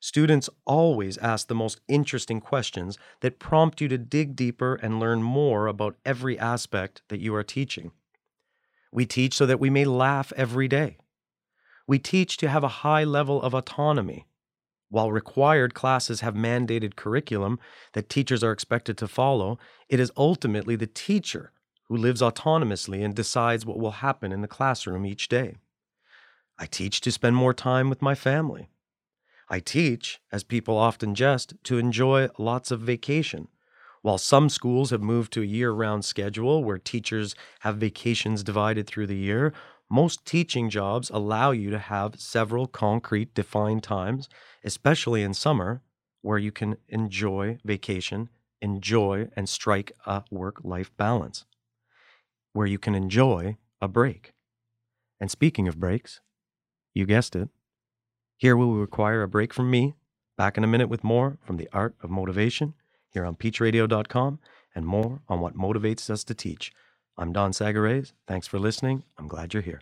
Students 0.00 0.50
always 0.64 1.18
ask 1.18 1.48
the 1.48 1.54
most 1.54 1.80
interesting 1.88 2.40
questions 2.40 2.98
that 3.20 3.40
prompt 3.40 3.80
you 3.80 3.88
to 3.88 3.98
dig 3.98 4.36
deeper 4.36 4.76
and 4.76 5.00
learn 5.00 5.22
more 5.22 5.66
about 5.66 5.96
every 6.04 6.38
aspect 6.38 7.02
that 7.08 7.20
you 7.20 7.34
are 7.34 7.42
teaching. 7.42 7.90
We 8.92 9.06
teach 9.06 9.34
so 9.34 9.46
that 9.46 9.60
we 9.60 9.70
may 9.70 9.84
laugh 9.84 10.32
every 10.36 10.68
day. 10.68 10.98
We 11.86 11.98
teach 11.98 12.36
to 12.38 12.48
have 12.48 12.62
a 12.62 12.68
high 12.68 13.04
level 13.04 13.42
of 13.42 13.54
autonomy. 13.54 14.26
While 14.90 15.12
required 15.12 15.74
classes 15.74 16.20
have 16.20 16.34
mandated 16.34 16.96
curriculum 16.96 17.58
that 17.92 18.08
teachers 18.08 18.42
are 18.42 18.52
expected 18.52 18.96
to 18.98 19.08
follow, 19.08 19.58
it 19.88 20.00
is 20.00 20.12
ultimately 20.16 20.76
the 20.76 20.86
teacher 20.86 21.52
who 21.88 21.96
lives 21.96 22.22
autonomously 22.22 23.04
and 23.04 23.14
decides 23.14 23.66
what 23.66 23.78
will 23.78 23.90
happen 23.90 24.32
in 24.32 24.40
the 24.40 24.48
classroom 24.48 25.04
each 25.04 25.28
day. 25.28 25.56
I 26.58 26.66
teach 26.66 27.00
to 27.02 27.12
spend 27.12 27.36
more 27.36 27.54
time 27.54 27.88
with 27.88 28.02
my 28.02 28.14
family. 28.14 28.68
I 29.48 29.60
teach, 29.60 30.20
as 30.32 30.42
people 30.42 30.76
often 30.76 31.14
jest, 31.14 31.54
to 31.64 31.78
enjoy 31.78 32.28
lots 32.38 32.70
of 32.70 32.80
vacation. 32.80 33.48
While 34.02 34.18
some 34.18 34.48
schools 34.48 34.90
have 34.90 35.02
moved 35.02 35.32
to 35.34 35.42
a 35.42 35.46
year 35.46 35.70
round 35.70 36.04
schedule 36.04 36.62
where 36.62 36.78
teachers 36.78 37.34
have 37.60 37.76
vacations 37.76 38.42
divided 38.42 38.86
through 38.86 39.06
the 39.06 39.16
year, 39.16 39.52
most 39.90 40.24
teaching 40.24 40.68
jobs 40.68 41.10
allow 41.10 41.50
you 41.50 41.70
to 41.70 41.78
have 41.78 42.20
several 42.20 42.66
concrete 42.66 43.34
defined 43.34 43.82
times, 43.82 44.28
especially 44.62 45.22
in 45.22 45.34
summer, 45.34 45.82
where 46.20 46.38
you 46.38 46.52
can 46.52 46.76
enjoy 46.88 47.58
vacation, 47.64 48.28
enjoy 48.60 49.28
and 49.34 49.48
strike 49.48 49.92
a 50.04 50.24
work 50.30 50.60
life 50.62 50.94
balance, 50.96 51.46
where 52.52 52.66
you 52.66 52.78
can 52.78 52.94
enjoy 52.94 53.56
a 53.80 53.88
break. 53.88 54.32
And 55.20 55.30
speaking 55.30 55.68
of 55.68 55.80
breaks, 55.80 56.20
you 56.94 57.06
guessed 57.06 57.34
it, 57.34 57.48
here 58.36 58.56
we 58.56 58.66
will 58.66 58.74
require 58.74 59.22
a 59.22 59.28
break 59.28 59.52
from 59.54 59.70
me. 59.70 59.94
Back 60.36 60.56
in 60.56 60.62
a 60.62 60.68
minute 60.68 60.88
with 60.88 61.02
more 61.02 61.38
from 61.42 61.56
the 61.56 61.68
art 61.72 61.96
of 62.00 62.10
motivation 62.10 62.74
here 63.10 63.24
on 63.24 63.34
peachradio.com 63.34 64.38
and 64.74 64.86
more 64.86 65.22
on 65.28 65.40
what 65.40 65.56
motivates 65.56 66.08
us 66.10 66.22
to 66.24 66.34
teach. 66.34 66.72
I'm 67.18 67.32
Don 67.32 67.50
Sagares. 67.50 68.12
Thanks 68.28 68.46
for 68.46 68.60
listening. 68.60 69.02
I'm 69.18 69.26
glad 69.26 69.52
you're 69.52 69.62
here. 69.62 69.80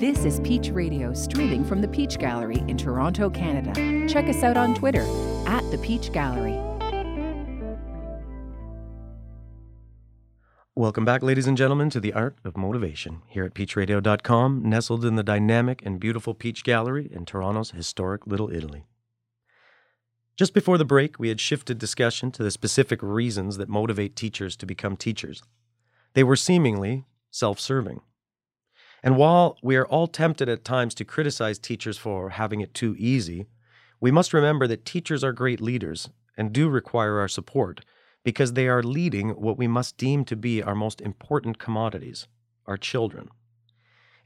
This 0.00 0.24
is 0.24 0.40
Peach 0.40 0.68
Radio, 0.70 1.14
streaming 1.14 1.64
from 1.64 1.80
the 1.80 1.88
Peach 1.88 2.18
Gallery 2.18 2.62
in 2.68 2.76
Toronto, 2.76 3.30
Canada. 3.30 3.72
Check 4.12 4.26
us 4.26 4.42
out 4.42 4.56
on 4.56 4.74
Twitter 4.74 5.06
at 5.46 5.62
the 5.70 5.78
Peach 5.78 6.12
Gallery. 6.12 6.60
Welcome 10.74 11.06
back, 11.06 11.22
ladies 11.22 11.46
and 11.46 11.56
gentlemen, 11.56 11.88
to 11.90 12.00
the 12.00 12.12
Art 12.12 12.36
of 12.44 12.56
Motivation 12.56 13.22
here 13.26 13.44
at 13.44 13.54
peachradio.com, 13.54 14.68
nestled 14.68 15.06
in 15.06 15.14
the 15.14 15.22
dynamic 15.22 15.80
and 15.86 15.98
beautiful 15.98 16.34
Peach 16.34 16.64
Gallery 16.64 17.08
in 17.10 17.24
Toronto's 17.24 17.70
historic 17.70 18.26
Little 18.26 18.52
Italy. 18.52 18.84
Just 20.36 20.52
before 20.52 20.76
the 20.76 20.84
break, 20.84 21.18
we 21.18 21.28
had 21.28 21.40
shifted 21.40 21.78
discussion 21.78 22.30
to 22.32 22.42
the 22.42 22.50
specific 22.50 23.02
reasons 23.02 23.56
that 23.56 23.70
motivate 23.70 24.16
teachers 24.16 24.54
to 24.56 24.66
become 24.66 24.96
teachers. 24.96 25.42
They 26.12 26.22
were 26.22 26.36
seemingly 26.36 27.06
self 27.30 27.58
serving. 27.58 28.02
And 29.02 29.16
while 29.16 29.56
we 29.62 29.76
are 29.76 29.86
all 29.86 30.06
tempted 30.06 30.48
at 30.48 30.64
times 30.64 30.94
to 30.96 31.04
criticize 31.04 31.58
teachers 31.58 31.96
for 31.96 32.30
having 32.30 32.60
it 32.60 32.74
too 32.74 32.94
easy, 32.98 33.46
we 34.00 34.10
must 34.10 34.34
remember 34.34 34.66
that 34.66 34.84
teachers 34.84 35.24
are 35.24 35.32
great 35.32 35.60
leaders 35.60 36.10
and 36.36 36.52
do 36.52 36.68
require 36.68 37.18
our 37.18 37.28
support 37.28 37.84
because 38.24 38.52
they 38.52 38.68
are 38.68 38.82
leading 38.82 39.30
what 39.30 39.56
we 39.56 39.66
must 39.66 39.96
deem 39.96 40.24
to 40.24 40.36
be 40.36 40.62
our 40.62 40.74
most 40.74 41.00
important 41.00 41.58
commodities 41.58 42.26
our 42.66 42.76
children. 42.76 43.28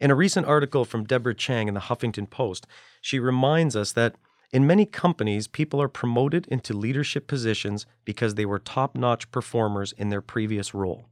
In 0.00 0.10
a 0.10 0.14
recent 0.14 0.46
article 0.46 0.86
from 0.86 1.04
Deborah 1.04 1.34
Chang 1.34 1.68
in 1.68 1.74
the 1.74 1.80
Huffington 1.80 2.30
Post, 2.30 2.66
she 3.02 3.18
reminds 3.18 3.76
us 3.76 3.92
that 3.92 4.16
in 4.52 4.66
many 4.66 4.84
companies, 4.84 5.46
people 5.46 5.80
are 5.80 5.88
promoted 5.88 6.46
into 6.48 6.74
leadership 6.74 7.28
positions 7.28 7.86
because 8.04 8.34
they 8.34 8.46
were 8.46 8.58
top 8.58 8.96
notch 8.96 9.30
performers 9.30 9.92
in 9.92 10.08
their 10.08 10.20
previous 10.20 10.74
role. 10.74 11.06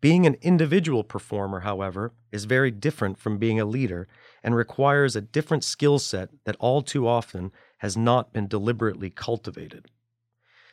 Being 0.00 0.26
an 0.26 0.36
individual 0.40 1.04
performer, 1.04 1.60
however, 1.60 2.12
is 2.32 2.44
very 2.44 2.70
different 2.70 3.18
from 3.18 3.38
being 3.38 3.58
a 3.60 3.64
leader 3.64 4.08
and 4.42 4.54
requires 4.54 5.16
a 5.16 5.20
different 5.20 5.64
skill 5.64 5.98
set 5.98 6.30
that 6.44 6.56
all 6.58 6.80
too 6.82 7.06
often 7.06 7.50
has 7.78 7.96
not 7.96 8.32
been 8.32 8.46
deliberately 8.46 9.10
cultivated. 9.10 9.86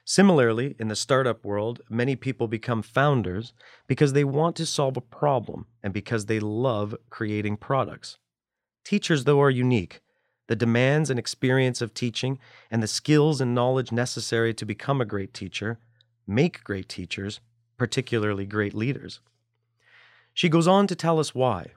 Similarly, 0.05 0.75
in 0.79 0.89
the 0.89 0.95
startup 0.95 1.45
world, 1.45 1.81
many 1.89 2.15
people 2.15 2.47
become 2.47 2.81
founders 2.81 3.53
because 3.87 4.13
they 4.13 4.25
want 4.25 4.55
to 4.57 4.65
solve 4.65 4.97
a 4.97 5.01
problem 5.01 5.65
and 5.81 5.93
because 5.93 6.25
they 6.25 6.39
love 6.39 6.95
creating 7.09 7.57
products. 7.57 8.17
Teachers, 8.83 9.23
though, 9.23 9.41
are 9.41 9.49
unique. 9.49 10.02
The 10.47 10.55
demands 10.55 11.09
and 11.09 11.17
experience 11.17 11.81
of 11.81 11.93
teaching 11.93 12.39
and 12.69 12.83
the 12.83 12.87
skills 12.87 13.39
and 13.39 13.55
knowledge 13.55 13.91
necessary 13.91 14.53
to 14.55 14.65
become 14.65 14.99
a 14.99 15.05
great 15.05 15.33
teacher 15.33 15.79
make 16.27 16.63
great 16.63 16.87
teachers, 16.89 17.39
particularly 17.77 18.45
great 18.45 18.73
leaders. 18.73 19.19
She 20.33 20.49
goes 20.49 20.67
on 20.67 20.87
to 20.87 20.95
tell 20.95 21.19
us 21.19 21.35
why. 21.35 21.71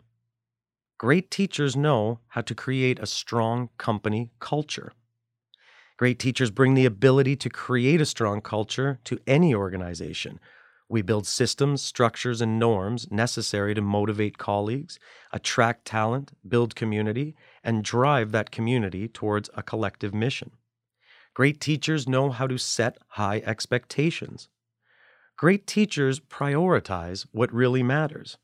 Great 0.98 1.30
teachers 1.30 1.76
know 1.76 2.20
how 2.28 2.40
to 2.40 2.54
create 2.54 2.98
a 2.98 3.06
strong 3.06 3.68
company 3.76 4.30
culture. 4.38 4.92
Great 5.96 6.18
teachers 6.18 6.50
bring 6.50 6.74
the 6.74 6.86
ability 6.86 7.36
to 7.36 7.50
create 7.50 8.00
a 8.00 8.06
strong 8.06 8.40
culture 8.40 8.98
to 9.04 9.18
any 9.26 9.54
organization. 9.54 10.38
We 10.88 11.02
build 11.02 11.26
systems, 11.26 11.82
structures, 11.82 12.40
and 12.40 12.58
norms 12.58 13.10
necessary 13.10 13.74
to 13.74 13.80
motivate 13.80 14.38
colleagues, 14.38 14.98
attract 15.32 15.84
talent, 15.84 16.32
build 16.46 16.76
community, 16.76 17.34
and 17.64 17.82
drive 17.82 18.30
that 18.32 18.52
community 18.52 19.08
towards 19.08 19.50
a 19.54 19.62
collective 19.62 20.14
mission. 20.14 20.52
Great 21.34 21.60
teachers 21.60 22.08
know 22.08 22.30
how 22.30 22.46
to 22.46 22.56
set 22.56 22.98
high 23.08 23.42
expectations. 23.44 24.48
Great 25.36 25.66
teachers 25.66 26.20
prioritize 26.20 27.26
what 27.32 27.52
really 27.52 27.82
matters. 27.82 28.38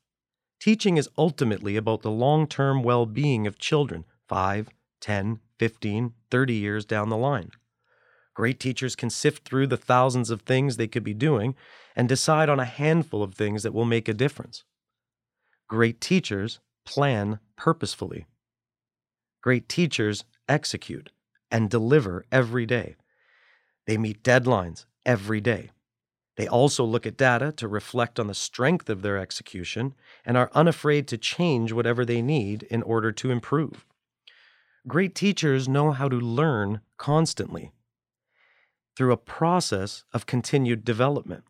Teaching 0.59 0.97
is 0.97 1.09
ultimately 1.17 1.75
about 1.75 2.03
the 2.03 2.11
long 2.11 2.45
term 2.45 2.83
well 2.83 3.05
being 3.05 3.47
of 3.47 3.57
children 3.57 4.05
5, 4.27 4.69
10, 5.01 5.39
15, 5.57 6.13
30 6.29 6.53
years 6.53 6.85
down 6.85 7.09
the 7.09 7.17
line. 7.17 7.51
Great 8.33 8.59
teachers 8.59 8.95
can 8.95 9.09
sift 9.09 9.47
through 9.47 9.67
the 9.67 9.77
thousands 9.77 10.29
of 10.29 10.41
things 10.41 10.77
they 10.77 10.87
could 10.87 11.03
be 11.03 11.13
doing 11.13 11.55
and 11.95 12.09
decide 12.09 12.49
on 12.49 12.59
a 12.59 12.65
handful 12.65 13.21
of 13.21 13.35
things 13.35 13.63
that 13.63 13.73
will 13.73 13.85
make 13.85 14.07
a 14.07 14.13
difference. 14.13 14.63
Great 15.67 16.01
teachers 16.01 16.59
plan 16.85 17.39
purposefully. 17.55 18.25
Great 19.41 19.69
teachers 19.69 20.23
execute 20.49 21.11
and 21.51 21.69
deliver 21.69 22.25
every 22.31 22.65
day. 22.65 22.95
They 23.85 23.97
meet 23.97 24.23
deadlines 24.23 24.85
every 25.05 25.41
day. 25.41 25.69
They 26.35 26.47
also 26.47 26.83
look 26.83 27.05
at 27.05 27.17
data 27.17 27.51
to 27.57 27.67
reflect 27.67 28.19
on 28.19 28.25
the 28.25 28.33
strength 28.33 28.89
of 28.89 29.03
their 29.03 29.19
execution 29.19 29.93
and 30.25 30.35
are 30.35 30.49
unafraid 30.53 31.07
to 31.09 31.17
change 31.17 31.71
whatever 31.71 32.03
they 32.03 32.23
need 32.23 32.63
in 32.63 32.81
order 32.81 33.11
to 33.11 33.29
improve. 33.29 33.85
Great 34.87 35.13
teachers 35.13 35.69
know 35.69 35.91
how 35.91 36.09
to 36.09 36.15
learn 36.15 36.81
constantly 36.97 37.71
through 38.95 39.11
a 39.11 39.17
process 39.17 40.03
of 40.13 40.25
continued 40.25 40.85
development. 40.85 41.43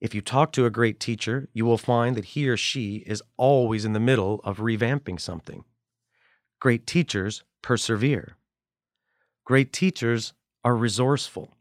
If 0.00 0.14
you 0.14 0.22
talk 0.22 0.52
to 0.52 0.64
a 0.64 0.70
great 0.70 0.98
teacher, 0.98 1.48
you 1.52 1.66
will 1.66 1.78
find 1.78 2.16
that 2.16 2.26
he 2.26 2.48
or 2.48 2.56
she 2.56 3.04
is 3.06 3.22
always 3.36 3.84
in 3.84 3.92
the 3.92 4.00
middle 4.00 4.40
of 4.44 4.58
revamping 4.58 5.20
something. 5.20 5.64
Great 6.58 6.86
teachers 6.86 7.42
persevere. 7.62 8.36
Great 9.44 9.72
teachers 9.72 10.32
are 10.64 10.76
resourceful. 10.76 11.56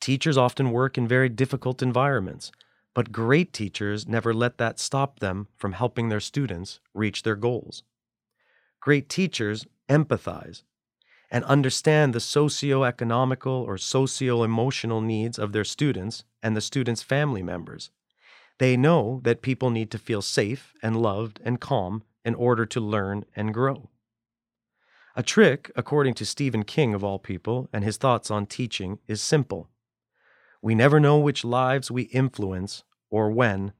Teachers 0.00 0.36
often 0.36 0.70
work 0.70 0.96
in 0.96 1.08
very 1.08 1.28
difficult 1.28 1.82
environments, 1.82 2.52
but 2.94 3.12
great 3.12 3.52
teachers 3.52 4.06
never 4.06 4.32
let 4.32 4.58
that 4.58 4.78
stop 4.78 5.18
them 5.18 5.48
from 5.56 5.72
helping 5.72 6.08
their 6.08 6.20
students 6.20 6.80
reach 6.94 7.22
their 7.22 7.36
goals. 7.36 7.82
Great 8.80 9.08
teachers 9.08 9.66
empathize, 9.88 10.62
and 11.30 11.44
understand 11.44 12.12
the 12.12 12.20
socio-economical 12.20 13.52
or 13.52 13.78
socio-emotional 13.78 15.00
needs 15.00 15.38
of 15.38 15.52
their 15.52 15.64
students 15.64 16.24
and 16.42 16.56
the 16.56 16.60
students' 16.60 17.02
family 17.02 17.42
members. 17.42 17.90
They 18.58 18.76
know 18.76 19.20
that 19.24 19.42
people 19.42 19.70
need 19.70 19.90
to 19.90 19.98
feel 19.98 20.22
safe 20.22 20.72
and 20.82 21.00
loved 21.00 21.40
and 21.44 21.60
calm 21.60 22.04
in 22.24 22.34
order 22.34 22.64
to 22.66 22.80
learn 22.80 23.24
and 23.34 23.52
grow. 23.52 23.90
A 25.14 25.22
trick, 25.22 25.70
according 25.74 26.14
to 26.14 26.26
Stephen 26.26 26.62
King 26.62 26.94
of 26.94 27.02
all 27.02 27.18
people, 27.18 27.68
and 27.72 27.82
his 27.82 27.96
thoughts 27.96 28.30
on 28.30 28.46
teaching, 28.46 28.98
is 29.06 29.20
simple. 29.20 29.68
We 30.62 30.74
never 30.74 31.00
know 31.00 31.18
which 31.18 31.44
lives 31.44 31.90
we 31.90 32.02
influence, 32.04 32.84
or 33.10 33.30
when, 33.30 33.72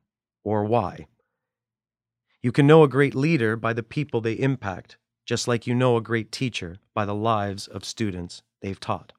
or 0.45 0.65
why. 0.65 1.07
You 2.43 2.53
can 2.53 2.67
know 2.67 2.83
a 2.83 2.89
great 2.89 3.15
leader 3.15 3.57
by 3.57 3.73
the 3.73 3.83
people 3.83 4.21
they 4.21 4.35
impact, 4.35 4.99
just 5.27 5.49
like 5.49 5.67
you 5.67 5.75
know 5.75 5.97
a 5.97 6.01
great 6.01 6.33
teacher 6.33 6.79
by 6.95 7.05
the 7.05 7.15
lives 7.15 7.67
of 7.67 7.85
students 7.85 8.43
they've 8.63 8.81
taught. 8.81 9.13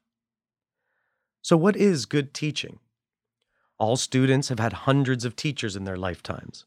So, 1.42 1.56
what 1.56 1.76
is 1.76 2.06
good 2.06 2.34
teaching? 2.34 2.80
All 3.78 3.96
students 3.96 4.50
have 4.50 4.60
had 4.60 4.74
hundreds 4.74 5.24
of 5.24 5.36
teachers 5.36 5.76
in 5.76 5.84
their 5.84 5.98
lifetimes. 5.98 6.66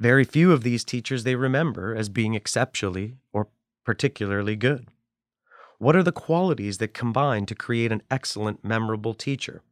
Very 0.00 0.24
few 0.24 0.52
of 0.52 0.62
these 0.62 0.84
teachers 0.84 1.24
they 1.24 1.36
remember 1.36 1.94
as 1.94 2.08
being 2.08 2.34
exceptionally 2.34 3.16
or 3.32 3.48
particularly 3.84 4.56
good. 4.56 4.88
What 5.78 5.96
are 5.96 6.02
the 6.02 6.12
qualities 6.12 6.78
that 6.78 6.94
combine 6.94 7.46
to 7.46 7.54
create 7.54 7.92
an 7.92 8.02
excellent, 8.10 8.64
memorable 8.64 9.12
teacher? 9.14 9.62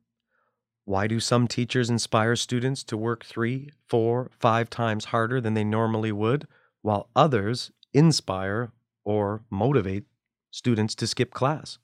Why 0.85 1.07
do 1.07 1.21
some 1.21 1.49
teachers 1.49 1.89
inspire 1.89 2.37
students 2.37 2.83
to 2.85 2.97
work 2.97 3.25
three, 3.25 3.71
four, 3.89 4.31
five 4.39 4.69
times 4.69 5.07
harder 5.07 5.41
than 5.41 5.55
they 5.55 5.65
normally 5.65 6.13
would, 6.13 6.47
while 6.83 7.09
others 7.15 7.71
inspire 7.95 8.73
or 9.05 9.43
motivate 9.51 10.05
students 10.51 10.95
to 10.97 11.07
skip 11.07 11.33
class? 11.33 11.79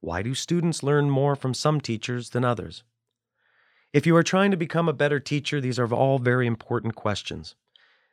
Why 0.00 0.22
do 0.22 0.34
students 0.34 0.82
learn 0.82 1.10
more 1.10 1.36
from 1.36 1.54
some 1.54 1.80
teachers 1.80 2.30
than 2.30 2.44
others? 2.44 2.82
If 3.92 4.06
you 4.06 4.16
are 4.16 4.22
trying 4.22 4.50
to 4.50 4.56
become 4.56 4.88
a 4.88 4.94
better 4.94 5.20
teacher, 5.20 5.60
these 5.60 5.78
are 5.78 5.92
all 5.92 6.18
very 6.18 6.46
important 6.46 6.94
questions. 6.94 7.54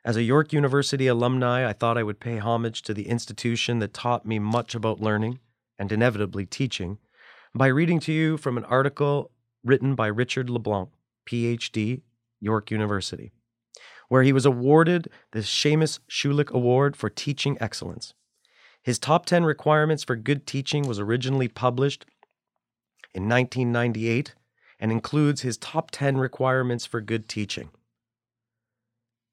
As 0.06 0.16
a 0.16 0.24
York 0.24 0.54
University 0.54 1.08
alumni, 1.08 1.68
I 1.68 1.74
thought 1.74 1.98
I 1.98 2.04
would 2.04 2.20
pay 2.20 2.38
homage 2.38 2.82
to 2.84 2.94
the 2.94 3.08
institution 3.08 3.80
that 3.80 3.94
taught 3.94 4.26
me 4.26 4.40
much 4.40 4.76
about 4.76 5.02
learning 5.02 5.40
and 5.78 5.92
inevitably 5.92 6.46
teaching 6.46 7.00
by 7.56 7.68
reading 7.68 8.00
to 8.02 8.14
you 8.14 8.38
from 8.38 8.58
an 8.58 8.66
article 8.66 9.32
written 9.64 9.96
by 9.96 10.08
Richard 10.08 10.50
LeBlanc, 10.50 10.90
PhD, 11.28 12.02
York 12.40 12.72
University, 12.72 13.32
where 14.10 14.24
he 14.24 14.34
was 14.34 14.46
awarded 14.46 15.08
the 15.32 15.42
Seymour 15.42 15.88
Schulich 16.10 16.52
Award 16.52 16.96
for 16.96 17.10
Teaching 17.10 17.58
Excellence. 17.62 18.14
His 18.84 19.00
top 19.00 19.26
10 19.26 19.46
requirements 19.46 20.04
for 20.04 20.16
good 20.16 20.46
teaching 20.46 20.88
was 20.88 21.00
originally 21.00 21.48
published 21.48 22.06
in 23.14 23.30
1998 23.30 24.36
and 24.80 24.92
includes 24.92 25.42
his 25.42 25.58
top 25.58 25.92
10 25.92 26.18
requirements 26.18 26.86
for 26.86 27.02
good 27.02 27.28
teaching. 27.28 27.70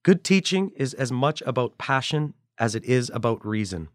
Good 0.02 0.24
teaching 0.24 0.70
is 0.76 0.94
as 0.94 1.10
much 1.10 1.42
about 1.42 1.78
passion 1.78 2.34
as 2.58 2.74
it 2.74 2.84
is 2.84 3.10
about 3.12 3.44
reason. 3.44 3.88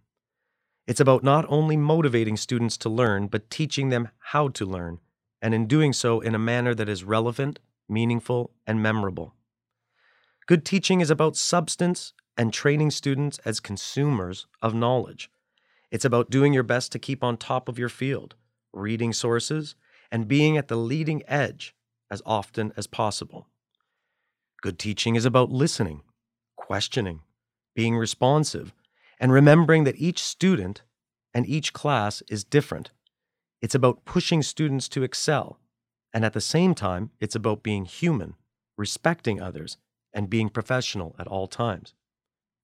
It's 0.88 1.00
about 1.00 1.24
not 1.24 1.46
only 1.48 1.78
motivating 1.78 2.38
students 2.38 2.78
to 2.78 2.90
learn, 2.90 3.28
but 3.28 3.50
teaching 3.50 3.90
them 3.90 4.10
how 4.20 4.50
to 4.50 4.66
learn 4.66 5.00
and 5.42 5.54
in 5.54 5.68
doing 5.68 5.94
so 5.94 6.20
in 6.20 6.36
a 6.36 6.40
manner 6.40 6.76
that 6.76 6.90
is 6.90 7.04
relevant, 7.04 7.60
meaningful, 7.90 8.52
and 8.68 8.82
memorable. 8.82 9.34
Good 10.48 10.66
teaching 10.66 11.02
is 11.02 11.10
about 11.10 11.36
substance 11.36 12.14
and 12.38 12.54
training 12.54 12.92
students 12.92 13.40
as 13.46 13.60
consumers 13.60 14.48
of 14.62 14.74
knowledge. 14.74 15.30
It's 15.92 16.06
about 16.06 16.30
doing 16.30 16.54
your 16.54 16.64
best 16.64 16.92
to 16.92 17.00
keep 17.00 17.24
on 17.24 17.38
top 17.38 17.68
of 17.70 17.78
your 17.78 17.90
field, 17.90 18.36
reading 18.74 19.14
sources, 19.14 19.76
and 20.12 20.28
being 20.28 20.58
at 20.58 20.68
the 20.68 20.76
leading 20.76 21.24
edge 21.28 21.76
as 22.10 22.22
often 22.26 22.74
as 22.76 22.88
possible. 22.88 23.48
Good 24.62 24.80
teaching 24.80 25.16
is 25.16 25.26
about 25.26 25.52
listening, 25.52 26.02
questioning, 26.56 27.22
being 27.76 27.98
responsive, 27.98 28.74
and 29.20 29.32
remembering 29.32 29.84
that 29.84 29.98
each 29.98 30.20
student 30.20 30.82
and 31.34 31.48
each 31.48 31.74
class 31.74 32.22
is 32.30 32.44
different 32.44 32.92
it's 33.62 33.76
about 33.76 34.06
pushing 34.06 34.42
students 34.42 34.90
to 34.90 35.04
excel. 35.04 35.60
And 36.14 36.26
at 36.26 36.34
the 36.34 36.42
same 36.42 36.74
time, 36.74 37.12
it's 37.20 37.36
about 37.36 37.64
being 37.64 37.86
human, 37.86 38.34
respecting 38.76 39.40
others, 39.40 39.78
and 40.14 40.30
being 40.30 40.50
professional 40.50 41.16
at 41.20 41.28
all 41.28 41.48
times. 41.48 41.94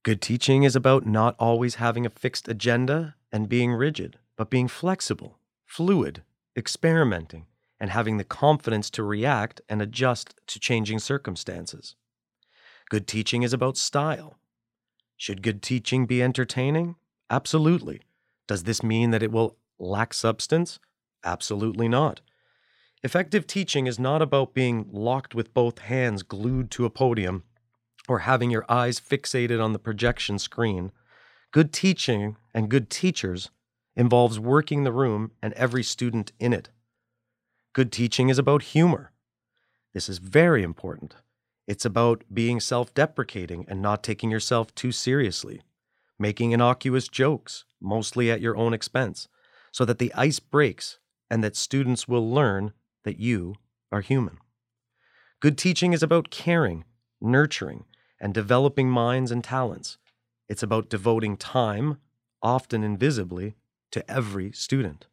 Good 0.04 0.22
teaching 0.22 0.64
is 0.64 0.76
about 0.76 1.06
not 1.06 1.36
always 1.40 1.76
having 1.76 2.06
a 2.06 2.10
fixed 2.10 2.48
agenda 2.48 3.16
and 3.32 3.50
being 3.50 3.74
rigid, 3.74 4.18
but 4.38 4.50
being 4.50 4.68
flexible, 4.68 5.40
fluid, 5.66 6.24
experimenting, 6.56 7.46
and 7.80 7.92
having 7.92 8.18
the 8.18 8.24
confidence 8.24 8.90
to 8.92 9.04
react 9.04 9.62
and 9.68 9.82
adjust 9.82 10.36
to 10.48 10.60
changing 10.60 11.00
circumstances. 11.00 11.96
Good 12.90 13.08
teaching 13.08 13.44
is 13.44 13.54
about 13.54 13.78
style. 13.78 14.38
Should 15.18 15.42
good 15.42 15.62
teaching 15.62 16.06
be 16.06 16.24
entertaining? 16.24 16.96
Absolutely. 17.30 18.02
Does 18.48 18.64
this 18.64 18.82
mean 18.82 19.12
that 19.12 19.24
it 19.24 19.32
will 19.32 19.58
lack 19.78 20.14
substance? 20.14 20.80
Absolutely 21.24 21.90
not. 21.90 22.22
Effective 23.04 23.46
teaching 23.46 23.86
is 23.86 24.00
not 24.00 24.24
about 24.24 24.56
being 24.56 24.90
locked 24.92 25.36
with 25.36 25.54
both 25.54 25.80
hands 25.80 26.24
glued 26.24 26.72
to 26.72 26.86
a 26.86 26.90
podium 26.90 27.44
or 28.08 28.20
having 28.20 28.50
your 28.50 28.66
eyes 28.68 29.00
fixated 29.00 29.64
on 29.64 29.72
the 29.72 29.80
projection 29.80 30.40
screen. 30.40 30.92
Good 31.52 31.72
teaching 31.72 32.38
and 32.56 32.70
good 32.70 32.90
teachers 32.90 33.52
involves 33.96 34.40
working 34.40 34.84
the 34.84 34.92
room 34.92 35.32
and 35.44 35.54
every 35.54 35.84
student 35.84 36.32
in 36.40 36.54
it. 36.54 36.70
Good 37.74 37.92
teaching 37.92 38.30
is 38.30 38.40
about 38.40 38.64
humor. 38.64 39.12
This 39.94 40.10
is 40.10 40.18
very 40.18 40.64
important. 40.64 41.16
It's 41.68 41.86
about 41.86 42.24
being 42.34 42.60
self 42.60 42.94
deprecating 42.96 43.66
and 43.68 43.80
not 43.82 44.02
taking 44.02 44.32
yourself 44.32 44.74
too 44.74 44.92
seriously, 44.92 45.62
making 46.18 46.52
innocuous 46.52 47.08
jokes, 47.08 47.66
mostly 47.80 48.32
at 48.32 48.42
your 48.42 48.58
own 48.58 48.74
expense, 48.74 49.28
so 49.72 49.86
that 49.86 50.00
the 50.00 50.14
ice 50.16 50.40
breaks 50.40 50.98
and 51.30 51.44
that 51.44 51.56
students 51.56 52.08
will 52.08 52.28
learn 52.28 52.74
that 53.08 53.20
you 53.22 53.56
are 53.90 54.02
human. 54.02 54.38
Good 55.40 55.58
teaching 55.58 55.94
is 55.94 56.04
about 56.04 56.30
caring, 56.30 56.84
nurturing, 57.22 57.86
and 58.20 58.34
developing 58.34 58.90
minds 58.90 59.32
and 59.32 59.42
talents. 59.42 59.98
It's 60.50 60.62
about 60.62 60.90
devoting 60.90 61.38
time, 61.38 62.00
often 62.44 62.84
invisibly, 62.84 63.56
to 63.92 64.12
every 64.12 64.52
student. 64.52 65.08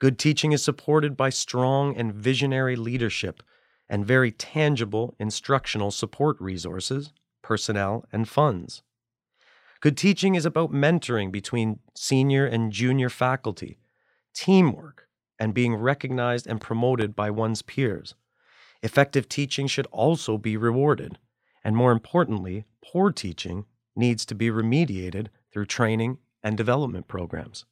Good 0.00 0.18
teaching 0.18 0.50
is 0.50 0.64
supported 0.64 1.16
by 1.16 1.30
strong 1.30 1.96
and 1.96 2.12
visionary 2.12 2.74
leadership 2.74 3.44
and 3.88 4.04
very 4.04 4.32
tangible 4.32 5.14
instructional 5.20 5.92
support 5.92 6.36
resources, 6.40 7.12
personnel, 7.42 8.06
and 8.12 8.28
funds. 8.28 8.82
Good 9.78 9.96
teaching 9.96 10.34
is 10.34 10.44
about 10.44 10.72
mentoring 10.72 11.30
between 11.30 11.78
senior 11.94 12.44
and 12.44 12.72
junior 12.72 13.08
faculty 13.08 13.78
teamwork, 14.34 15.06
and 15.42 15.54
being 15.54 15.74
recognized 15.74 16.46
and 16.46 16.60
promoted 16.60 17.16
by 17.16 17.28
one's 17.28 17.62
peers. 17.62 18.14
Effective 18.80 19.28
teaching 19.28 19.66
should 19.66 19.88
also 19.90 20.38
be 20.38 20.56
rewarded, 20.56 21.18
and 21.64 21.74
more 21.74 21.90
importantly, 21.90 22.64
poor 22.80 23.10
teaching 23.10 23.64
needs 23.96 24.24
to 24.24 24.36
be 24.36 24.50
remediated 24.50 25.26
through 25.52 25.66
training 25.66 26.18
and 26.44 26.56
development 26.56 27.08
programs. 27.08 27.64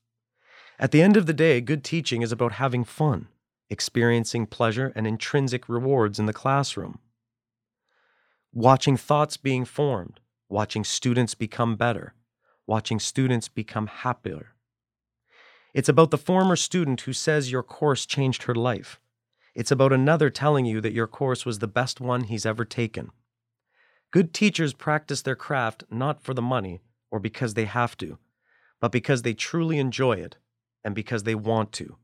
At 0.81 0.91
the 0.91 1.01
end 1.01 1.17
of 1.17 1.27
the 1.27 1.33
day, 1.33 1.61
good 1.61 1.85
teaching 1.85 2.23
is 2.23 2.33
about 2.33 2.55
having 2.55 2.83
fun, 2.83 3.29
experiencing 3.69 4.49
pleasure 4.49 4.93
and 4.97 5.07
intrinsic 5.07 5.69
rewards 5.69 6.19
in 6.19 6.27
the 6.27 6.33
classroom, 6.33 6.99
watching 8.53 8.97
thoughts 8.97 9.37
being 9.37 9.65
formed, 9.65 10.19
watching 10.49 10.83
students 10.83 11.37
become 11.37 11.77
better, 11.77 12.15
watching 12.67 12.99
students 12.99 13.47
become 13.47 13.87
happier, 13.87 14.57
it's 15.73 15.89
about 15.89 16.11
the 16.11 16.19
former 16.19 16.57
student 16.57 17.03
who 17.03 17.13
says 17.13 17.53
your 17.53 17.63
course 17.63 18.07
changed 18.07 18.45
her 18.45 18.55
life. 18.55 19.01
It's 19.55 19.71
about 19.71 19.93
another 19.93 20.31
telling 20.31 20.65
you 20.65 20.81
that 20.81 20.93
your 20.93 21.07
course 21.07 21.45
was 21.45 21.59
the 21.59 21.69
best 21.69 22.01
one 22.01 22.25
he's 22.25 22.47
ever 22.47 22.65
taken. 22.65 23.11
Good 24.11 24.35
teachers 24.35 24.73
practice 24.73 25.23
their 25.23 25.37
craft 25.37 25.85
not 25.91 26.23
for 26.23 26.35
the 26.35 26.43
money 26.43 26.81
or 27.11 27.21
because 27.21 27.55
they 27.55 27.67
have 27.67 27.97
to, 27.99 28.19
but 28.81 28.93
because 28.93 29.23
they 29.23 29.35
truly 29.35 29.79
enjoy 29.79 30.15
it 30.15 30.37
and 30.83 30.95
because 30.95 31.23
they 31.23 31.35
want 31.35 31.73
to. 31.73 31.97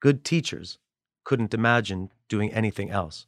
Good 0.00 0.24
teachers 0.24 0.78
couldn't 1.24 1.54
imagine 1.54 2.12
doing 2.28 2.52
anything 2.52 2.90
else. 2.90 3.26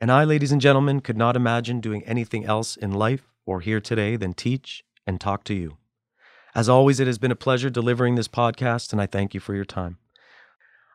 And 0.00 0.12
I, 0.12 0.24
ladies 0.24 0.52
and 0.52 0.60
gentlemen, 0.60 1.00
could 1.00 1.16
not 1.16 1.36
imagine 1.36 1.80
doing 1.80 2.04
anything 2.04 2.44
else 2.44 2.76
in 2.76 2.92
life 2.92 3.32
or 3.46 3.60
here 3.60 3.80
today 3.80 4.16
than 4.16 4.34
teach 4.34 4.84
and 5.06 5.20
talk 5.20 5.44
to 5.44 5.54
you. 5.54 5.76
As 6.54 6.68
always, 6.68 7.00
it 7.00 7.08
has 7.08 7.18
been 7.18 7.32
a 7.32 7.36
pleasure 7.36 7.68
delivering 7.68 8.14
this 8.14 8.28
podcast, 8.28 8.92
and 8.92 9.02
I 9.02 9.06
thank 9.06 9.34
you 9.34 9.40
for 9.40 9.56
your 9.56 9.64
time. 9.64 9.98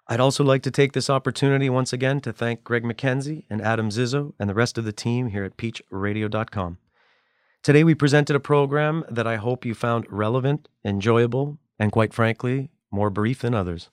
I'd 0.07 0.21
also 0.21 0.41
like 0.43 0.63
to 0.63 0.71
take 0.71 0.93
this 0.93 1.09
opportunity 1.09 1.69
once 1.69 1.91
again 1.91 2.21
to 2.21 2.31
thank 2.31 2.63
Greg 2.63 2.83
McKenzie 2.83 3.43
and 3.49 3.61
Adam 3.61 3.89
Zizzo 3.89 4.33
and 4.39 4.49
the 4.49 4.53
rest 4.53 4.77
of 4.77 4.85
the 4.85 4.93
team 4.93 5.27
here 5.27 5.43
at 5.43 5.57
peachradio.com. 5.57 6.77
Today, 7.61 7.83
we 7.83 7.93
presented 7.93 8.37
a 8.37 8.39
program 8.39 9.03
that 9.09 9.27
I 9.27 9.35
hope 9.35 9.65
you 9.65 9.75
found 9.75 10.05
relevant, 10.09 10.69
enjoyable, 10.85 11.59
and 11.77 11.91
quite 11.91 12.13
frankly, 12.13 12.71
more 12.89 13.09
brief 13.09 13.41
than 13.41 13.53
others. 13.53 13.89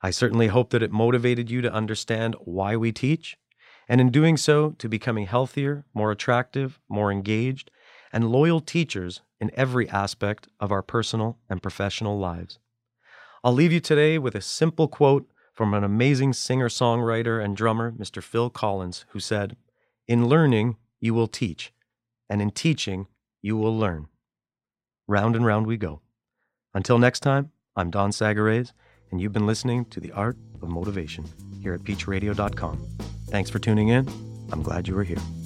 I 0.00 0.10
certainly 0.10 0.46
hope 0.46 0.70
that 0.70 0.82
it 0.82 0.90
motivated 0.90 1.50
you 1.50 1.60
to 1.60 1.72
understand 1.72 2.36
why 2.40 2.74
we 2.74 2.90
teach, 2.90 3.36
and 3.86 4.00
in 4.00 4.10
doing 4.10 4.38
so, 4.38 4.70
to 4.78 4.88
becoming 4.88 5.26
healthier, 5.26 5.84
more 5.92 6.10
attractive, 6.10 6.80
more 6.88 7.12
engaged, 7.12 7.70
and 8.12 8.30
loyal 8.30 8.60
teachers 8.60 9.22
in 9.40 9.50
every 9.54 9.88
aspect 9.88 10.48
of 10.60 10.70
our 10.70 10.82
personal 10.82 11.38
and 11.48 11.62
professional 11.62 12.18
lives. 12.18 12.58
I'll 13.42 13.52
leave 13.52 13.72
you 13.72 13.80
today 13.80 14.18
with 14.18 14.34
a 14.34 14.40
simple 14.40 14.86
quote 14.86 15.28
from 15.52 15.74
an 15.74 15.84
amazing 15.84 16.32
singer 16.32 16.68
songwriter 16.68 17.42
and 17.42 17.56
drummer, 17.56 17.92
Mr. 17.92 18.22
Phil 18.22 18.50
Collins, 18.50 19.04
who 19.10 19.20
said, 19.20 19.56
In 20.06 20.26
learning, 20.26 20.76
you 21.00 21.14
will 21.14 21.26
teach, 21.26 21.72
and 22.28 22.40
in 22.40 22.50
teaching, 22.50 23.06
you 23.42 23.56
will 23.56 23.76
learn. 23.76 24.08
Round 25.08 25.34
and 25.34 25.44
round 25.44 25.66
we 25.66 25.76
go. 25.76 26.00
Until 26.74 26.98
next 26.98 27.20
time, 27.20 27.50
I'm 27.76 27.90
Don 27.90 28.10
Sagares, 28.10 28.72
and 29.10 29.20
you've 29.20 29.32
been 29.32 29.46
listening 29.46 29.84
to 29.86 30.00
The 30.00 30.12
Art 30.12 30.36
of 30.62 30.68
Motivation 30.68 31.24
here 31.60 31.74
at 31.74 31.80
peachradio.com. 31.80 32.86
Thanks 33.28 33.50
for 33.50 33.58
tuning 33.58 33.88
in. 33.88 34.08
I'm 34.52 34.62
glad 34.62 34.88
you 34.88 34.94
were 34.94 35.04
here. 35.04 35.41